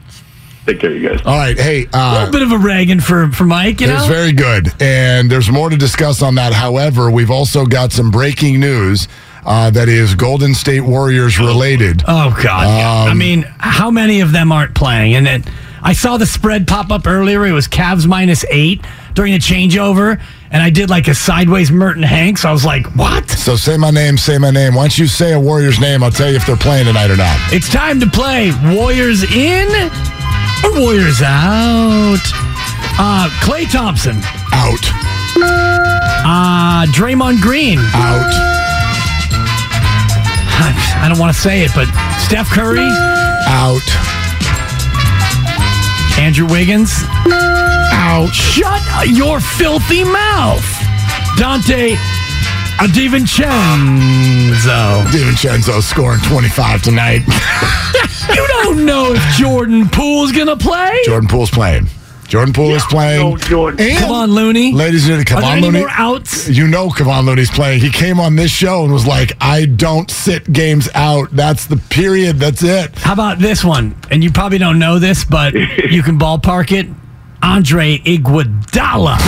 [0.66, 1.20] Take care, you guys.
[1.26, 1.58] All right.
[1.58, 4.32] Hey, A uh, little bit of a ragging for, for Mike, you It was very
[4.32, 4.72] good.
[4.80, 6.54] And there's more to discuss on that.
[6.54, 9.06] However, we've also got some breaking news
[9.44, 12.02] uh, that is Golden State Warriors related.
[12.08, 12.66] Oh God!
[13.06, 15.14] Um, I mean, how many of them aren't playing?
[15.14, 15.44] And then
[15.82, 17.44] I saw the spread pop up earlier.
[17.46, 20.18] It was Cavs minus eight during the changeover,
[20.50, 22.46] and I did like a sideways Merton Hanks.
[22.46, 24.74] I was like, "What?" So say my name, say my name.
[24.74, 27.36] Once you say a Warriors name, I'll tell you if they're playing tonight or not.
[27.52, 29.90] It's time to play Warriors in or
[30.72, 32.18] Warriors out.
[32.98, 34.16] Uh, Klay Thompson,
[34.52, 34.80] Out.
[36.24, 37.78] uh, Draymond Green.
[37.78, 38.32] Out.
[41.02, 41.86] I don't want to say it, but
[42.18, 42.88] Steph Curry,
[43.46, 43.82] Out.
[46.18, 46.92] Andrew Wiggins.
[47.30, 48.30] Out.
[48.32, 50.64] Shut your filthy mouth,
[51.36, 51.96] Donte
[53.74, 55.04] DiVincenzo.
[55.06, 57.22] DiVincenzo scoring 25 tonight.
[58.34, 60.98] You don't know if Jordan Poole's gonna play.
[61.04, 61.88] Jordan Poole's playing.
[62.26, 63.32] Jordan Poole is playing.
[63.34, 64.72] And, Come on, Looney.
[64.72, 65.86] ladies and gentlemen, Kevon any Looney.
[65.90, 66.48] outs?
[66.48, 67.80] You know Kevon Looney's playing.
[67.80, 71.28] He came on this show and was like, I don't sit games out.
[71.32, 72.38] That's the period.
[72.38, 72.96] That's it.
[72.98, 73.94] How about this one?
[74.10, 75.52] And you probably don't know this, but
[75.90, 76.86] you can ballpark it.
[77.42, 79.18] Andre Iguodala.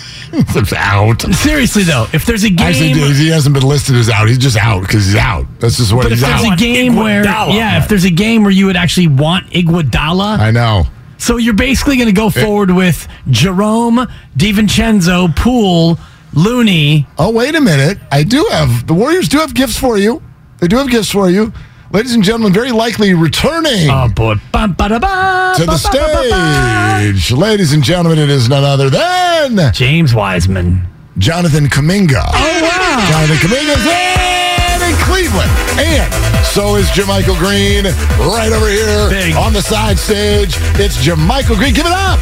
[0.56, 1.22] It's out.
[1.34, 4.28] Seriously though, if there's a game, Actually, he hasn't been listed as out.
[4.28, 5.46] He's just out because he's out.
[5.60, 6.52] That's just what but if he's there's out.
[6.54, 7.54] a game where, Iguodala.
[7.54, 10.84] yeah, if there's a game where you would actually want Iguodala, I know.
[11.18, 14.06] so you're basically going to go forward with Jerome,
[14.36, 15.98] DiVincenzo, Poole,
[16.32, 17.06] Looney.
[17.18, 17.98] Oh, wait a minute.
[18.12, 20.22] I do have the Warriors do have gifts for you.
[20.58, 21.52] They do have gifts for you.
[21.92, 27.30] Ladies and gentlemen, very likely returning Oh boy, Bum, to the stage.
[27.30, 30.84] Ladies and gentlemen, it is none other than James Wiseman.
[31.18, 32.22] Jonathan Kuminga.
[32.34, 33.06] Oh wow!
[33.08, 35.50] Jonathan Kuminga's in, in Cleveland.
[35.78, 37.84] And so is JaMychal Green
[38.18, 39.36] right over here Big.
[39.36, 40.56] on the side stage.
[40.80, 41.72] It's JaMychal Green.
[41.72, 42.18] Give it up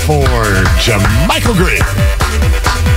[0.00, 0.24] for
[0.80, 2.21] JaMychal Green.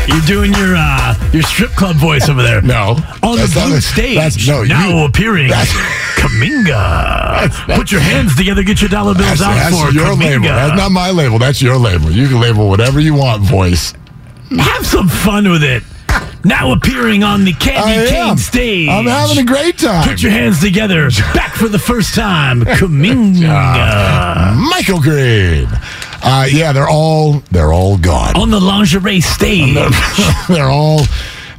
[0.08, 2.62] You're doing your uh, your strip club voice over there.
[2.62, 2.96] No.
[3.24, 3.82] On the that's blue it.
[3.82, 5.72] stage, That's, no, now you, appearing, that's-
[6.16, 7.76] Kuminga.
[7.76, 10.20] Put your hands together, get your dollar bills That's, out that's for your Kuminga.
[10.42, 10.44] label.
[10.46, 11.38] That's not my label.
[11.40, 12.12] That's your label.
[12.12, 13.94] You can label whatever you want, voice.
[14.58, 15.84] Have some fun with it.
[16.44, 18.88] Now appearing on the Candy Cane stage.
[18.90, 20.08] I'm having a great time.
[20.08, 21.10] Put your hands together.
[21.34, 22.62] Back for the first time.
[22.62, 24.56] Kuminga.
[24.70, 25.68] Michael Green.
[26.28, 28.36] Uh, yeah, they're all they're all gone.
[28.36, 29.76] on the lingerie stage.
[30.50, 31.02] they're all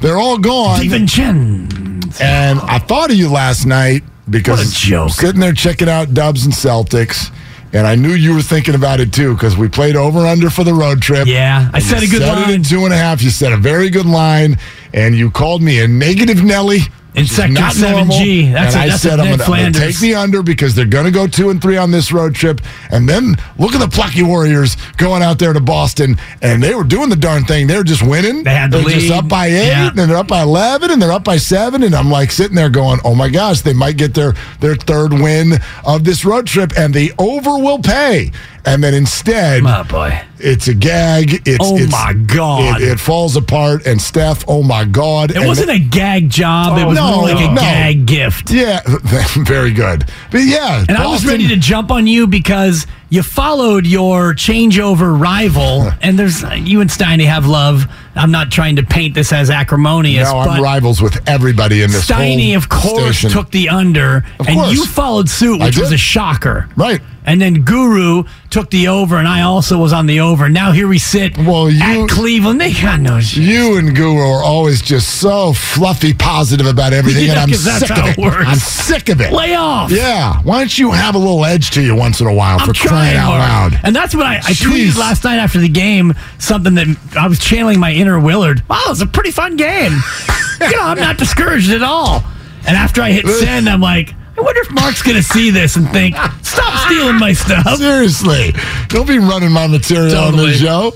[0.01, 0.81] they're all gone.
[0.81, 2.21] DiVincenzo.
[2.21, 5.11] And I thought of you last night because What a joke.
[5.11, 7.31] sitting there checking out Dubs and Celtics,
[7.73, 10.65] and I knew you were thinking about it too because we played over under for
[10.65, 11.27] the road trip.
[11.29, 12.51] Yeah, I said a good said it line.
[12.55, 13.23] in two and a half.
[13.23, 14.59] You said a very good line,
[14.93, 16.81] and you called me a negative Nelly.
[17.17, 17.81] In Sector not 7G.
[17.91, 18.53] normal.
[18.53, 20.85] That's and a- I that's a said I'm going to take the under because they're
[20.85, 22.61] going to go two and three on this road trip.
[22.91, 26.85] And then look at the plucky Warriors going out there to Boston, and they were
[26.85, 27.69] doing the darn thing.
[27.69, 28.45] They were just winning.
[28.45, 29.13] They had the They're just lead.
[29.19, 29.89] up by eight, Yeah.
[29.89, 31.83] and they're up by eleven, and they're up by seven.
[31.83, 35.15] And I'm like sitting there going, "Oh my gosh, they might get their their third
[35.15, 35.55] win
[35.87, 38.31] of this road trip, and the over will pay."
[38.67, 40.21] And then instead, Oh boy.
[40.41, 41.47] it's a gag.
[41.47, 42.83] It's Oh it's, my God.
[42.83, 46.77] It, it falls apart, and Steph, oh my God, It and wasn't a gag job.
[46.77, 47.61] it Oh, was no, more like a no.
[47.61, 48.51] gag gift.
[48.51, 48.81] yeah,
[49.45, 50.05] very good.
[50.33, 55.17] But yeah, And I was ready to jump on you because you followed your changeover
[55.19, 57.85] rival, and there's you and Steiny have love.
[58.17, 62.09] I'm not trying to paint this as acrimonious, No, I'm rivals with everybody in this.
[62.11, 63.31] Steiny, of course, station.
[63.31, 64.73] took the under, Of and course.
[64.73, 66.69] you followed suit, which was a shocker.
[66.77, 67.01] right.
[67.27, 70.49] And then Guru took the over, and I also was on the over.
[70.49, 72.61] Now here we sit Well, you- at Cleveland.
[72.61, 73.43] They got no shit.
[73.43, 78.07] You and Guru are always just so fluffy positive about everything, and I'm sick of
[78.07, 78.17] it.
[78.17, 78.45] works.
[78.47, 79.33] I'm sick of it.
[79.33, 79.91] Lay off.
[79.91, 82.67] Yeah, why don't you have a little edge to you once in a while I'm
[82.67, 83.73] for crying out hard.
[83.73, 83.81] loud?
[83.83, 86.15] And that's what I, I tweeted last night after the game.
[86.39, 86.87] Something that
[87.19, 88.63] I was channeling my inner Willard.
[88.69, 89.93] Wow, it was a pretty fun game.
[90.61, 92.23] you know, I'm not discouraged at all.
[92.69, 95.77] And after I hit send, I'm like, I wonder if Mark's going to see this
[95.77, 97.77] and think, stop stealing my stuff.
[97.77, 98.53] Seriously,
[98.89, 100.93] don't be running my material on the show.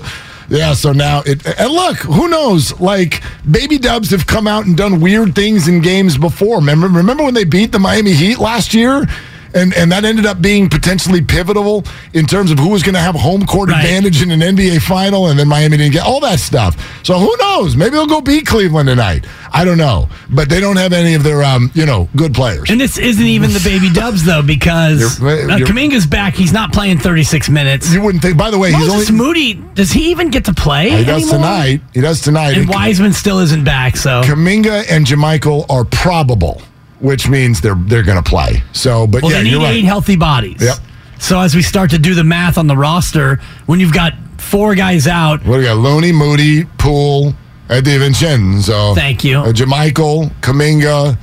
[0.49, 2.77] Yeah, so now it and look, who knows?
[2.79, 6.57] Like baby dubs have come out and done weird things in games before.
[6.57, 9.07] Remember, remember when they beat the Miami Heat last year?
[9.53, 11.83] And, and that ended up being potentially pivotal
[12.13, 13.83] in terms of who was going to have home court Right.
[13.83, 16.75] advantage in an NBA final, and then Miami didn't get all that stuff.
[17.05, 17.75] So who knows?
[17.75, 19.25] Maybe they'll go beat Cleveland tonight.
[19.53, 22.69] I don't know, but they don't have any of their um, you know good players.
[22.69, 26.33] And this isn't even the baby dubs, though, because You're- uh, you're- Kuminga's back.
[26.35, 27.93] He's not playing 36 minutes.
[27.93, 28.37] you wouldn't think.
[28.37, 30.89] By the way, he's Moses only Moody, does he even get to play?
[30.91, 31.35] he does anymore?
[31.39, 31.81] tonight.
[31.93, 32.57] He does tonight.
[32.57, 34.21] And Wiseman still isn't back, so.
[34.23, 36.61] Kuminga and JaMychal are probable,
[37.01, 38.63] which means they're they're going to play.
[38.73, 39.75] So, but Well, yeah, they need you're right.
[39.75, 40.61] eight healthy bodies.
[40.61, 40.77] Yep.
[41.19, 44.73] So as we start to do the math on the roster, when you've got four
[44.75, 45.77] guys out, what do we got?
[45.77, 47.33] Looney, Moody, Poole,
[47.69, 48.95] DiVincenzo.
[48.95, 49.37] Thank you.
[49.39, 51.17] Uh, JaMychal, Kuminga,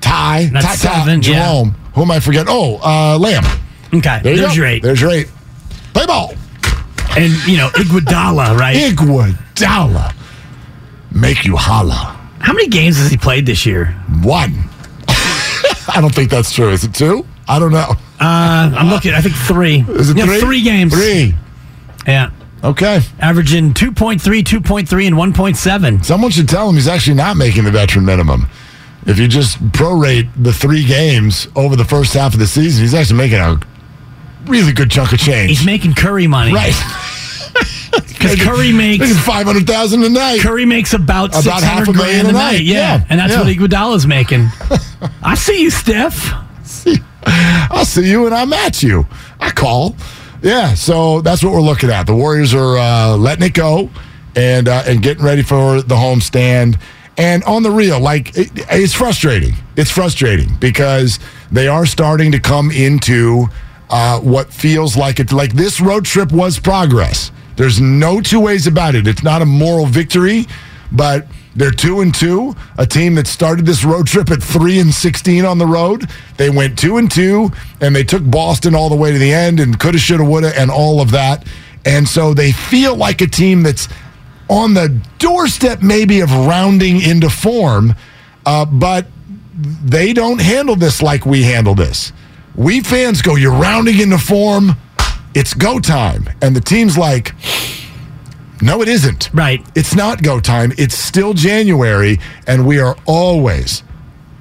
[0.00, 1.46] Ty, That's Ty, Ty, seven, yeah.
[1.52, 1.70] Jerome.
[1.94, 2.48] Who am I forgetting?
[2.50, 3.44] Oh, uh, Lamb.
[3.94, 4.54] okay, There you there's go.
[4.54, 4.82] your eight.
[4.82, 5.28] There's your eight.
[5.94, 6.34] Play ball.
[7.16, 8.76] and you know Iguodala, right?
[8.76, 10.14] Iguodala.
[11.10, 12.14] Make you holla.
[12.40, 13.86] How many games has he played this year?
[14.22, 14.68] One.
[15.88, 16.70] I don't think that's true.
[16.70, 17.26] Is it two?
[17.48, 17.92] I don't know.
[18.20, 19.12] Uh, I'm looking.
[19.14, 19.84] I think three.
[19.88, 20.40] Is it Yeah, three?
[20.40, 20.92] Three games.
[20.92, 21.34] Three.
[22.06, 22.30] Yeah,
[22.64, 23.00] Okay.
[23.20, 26.04] averaging 2.3, 2.3, and 1.7.
[26.04, 28.48] Someone should tell him he's actually not making the veteran minimum.
[29.06, 32.94] If you just prorate the three games over the first half of the season, he's
[32.94, 33.58] actually making a
[34.46, 35.50] really good chunk of change.
[35.50, 36.74] He's making Curry money, right.
[38.06, 40.40] Because Curry makes five hundred thousand a night.
[40.40, 42.52] Curry makes about, About 600 half a million grand a a night.
[42.52, 42.62] night.
[42.62, 43.40] Yeah, Yeah, and that's yeah.
[43.42, 44.48] what Iguodala's making.
[45.22, 46.32] I see you, Steph.
[47.70, 49.06] I'll see you and I match you.
[49.40, 49.96] I call.
[50.42, 52.06] Yeah, so that's what we're looking at.
[52.06, 53.90] The Warriors are uh, letting it go
[54.36, 56.80] and uh, and getting ready for the homestand.
[57.16, 59.54] And on the real, like it, it's frustrating.
[59.76, 61.18] It's frustrating because
[61.50, 63.46] they are starting to come into
[63.90, 65.32] uh, what feels like it.
[65.32, 67.32] Like this road trip was progress.
[67.58, 69.08] There's no two ways about it.
[69.08, 70.46] It's not a moral victory,
[70.92, 72.54] but they're two and two.
[72.78, 76.08] A team that started this road trip at three and sixteen on the road.
[76.36, 77.50] They went two and two,
[77.80, 80.70] and they took Boston all the way to the end, and coulda, shoulda, woulda, and
[80.70, 81.48] all of that.
[81.84, 83.88] And so they feel like a team that's
[84.48, 87.96] on the doorstep, maybe of rounding into form,
[88.46, 89.06] uh, but
[89.84, 92.12] they don't handle this like we handle this.
[92.54, 94.76] We fans go, "You're rounding into form."
[95.34, 97.34] It's go time, and the team's like.
[98.60, 99.30] No, it isn't.
[99.32, 99.64] Right.
[99.76, 100.72] It's not go time.
[100.76, 102.18] It's still January,
[102.48, 103.84] and we are always,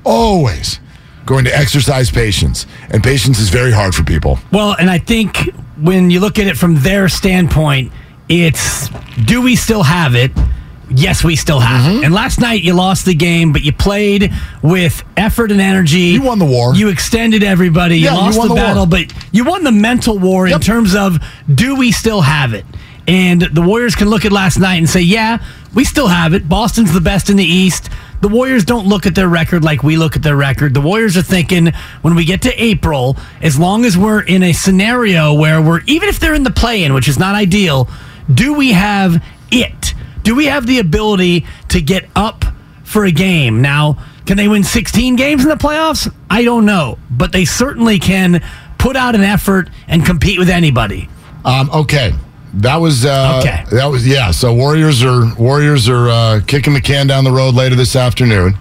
[0.03, 0.79] always
[1.27, 2.65] going to exercise patience.
[2.89, 4.39] And patience is very hard for people.
[4.51, 7.91] Well, and I think when you look at it from their standpoint,
[8.27, 8.89] it's
[9.25, 10.31] do we still have it?
[10.89, 11.97] Yes, we still have Mm-hmm.
[11.99, 12.05] it.
[12.05, 14.31] And last night you lost the game, but you played
[14.61, 15.99] with effort and energy.
[15.99, 16.73] You won the war.
[16.75, 17.97] You extended everybody.
[17.99, 18.67] Yeah, you you lost won the, the war.
[18.69, 20.55] battle, but you won the mental war Yep.
[20.55, 21.19] in terms of
[21.53, 22.65] do we still have it?
[23.07, 25.41] And the Warriors can look at last night and say, yeah,
[25.73, 26.49] we still have it.
[26.49, 27.89] Boston's the best in the East.
[28.19, 30.73] The Warriors don't look at their record like we look at their record.
[30.73, 31.67] The Warriors are thinking
[32.01, 36.09] when we get to April, as long as we're in a scenario where we're, even
[36.09, 37.87] if they're in the play in, which is not ideal,
[38.33, 39.86] do we have it?
[40.27, 42.43] Do we have the ability to get up
[42.83, 43.61] for a game?
[43.61, 46.13] Now, can they win 16 games in the playoffs?
[46.29, 46.99] I don't know.
[47.09, 48.43] But they certainly can
[48.77, 51.07] put out an effort and compete with anybody.
[51.45, 52.13] Um, okay.
[52.55, 53.63] That was uh, Okay.
[53.71, 54.31] That was yeah.
[54.31, 58.57] So Warriors are Warriors are uh, kicking the can down the road later this afternoon.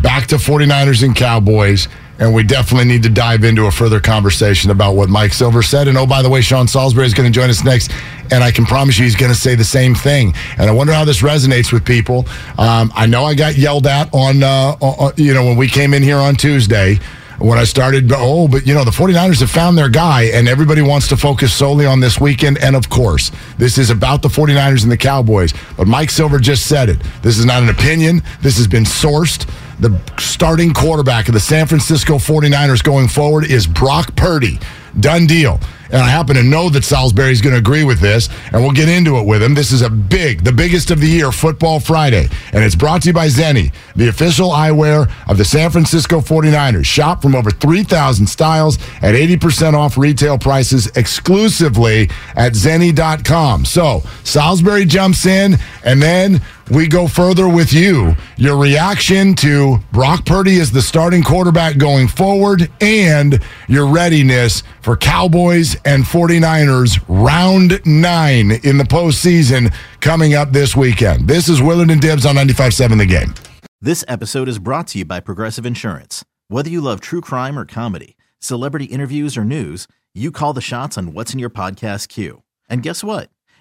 [0.00, 1.88] Back to 49ers and Cowboys.
[2.22, 5.88] And we definitely need to dive into a further conversation about what Mike Silver said.
[5.88, 7.90] And oh, by the way, Sean Salisbury is going to join us next.
[8.30, 10.32] And I can promise you he's going to say the same thing.
[10.56, 12.24] And I wonder how this resonates with people.
[12.58, 15.92] Um, I know I got yelled at on, uh, on, you know, when we came
[15.92, 17.00] in here on Tuesday
[17.42, 20.80] when I started, oh, but you know, the 49ers have found their guy, and everybody
[20.80, 22.58] wants to focus solely on this weekend.
[22.58, 25.52] And of course, this is about the 49ers and the Cowboys.
[25.76, 27.00] But Mike Silver just said it.
[27.22, 29.48] This is not an opinion, this has been sourced.
[29.80, 34.58] The starting quarterback of the San Francisco 49ers going forward is Brock Purdy.
[35.00, 35.58] Done deal.
[35.92, 38.88] And I happen to know that Salisbury's going to agree with this, and we'll get
[38.88, 39.54] into it with him.
[39.54, 42.28] This is a big, the biggest of the year, Football Friday.
[42.54, 46.86] And it's brought to you by Zenni, the official eyewear of the San Francisco 49ers.
[46.86, 53.66] Shop from over 3,000 styles at 80% off retail prices exclusively at Zenni.com.
[53.66, 56.40] So Salisbury jumps in, and then
[56.72, 58.14] we go further with you.
[58.36, 64.96] Your reaction to Brock Purdy as the starting quarterback going forward and your readiness for
[64.96, 71.28] Cowboys and 49ers round nine in the postseason coming up this weekend.
[71.28, 73.34] This is Willard and Dibs on 95.7 The Game.
[73.80, 76.24] This episode is brought to you by Progressive Insurance.
[76.48, 80.96] Whether you love true crime or comedy, celebrity interviews or news, you call the shots
[80.96, 82.42] on what's in your podcast queue.
[82.68, 83.31] And guess what?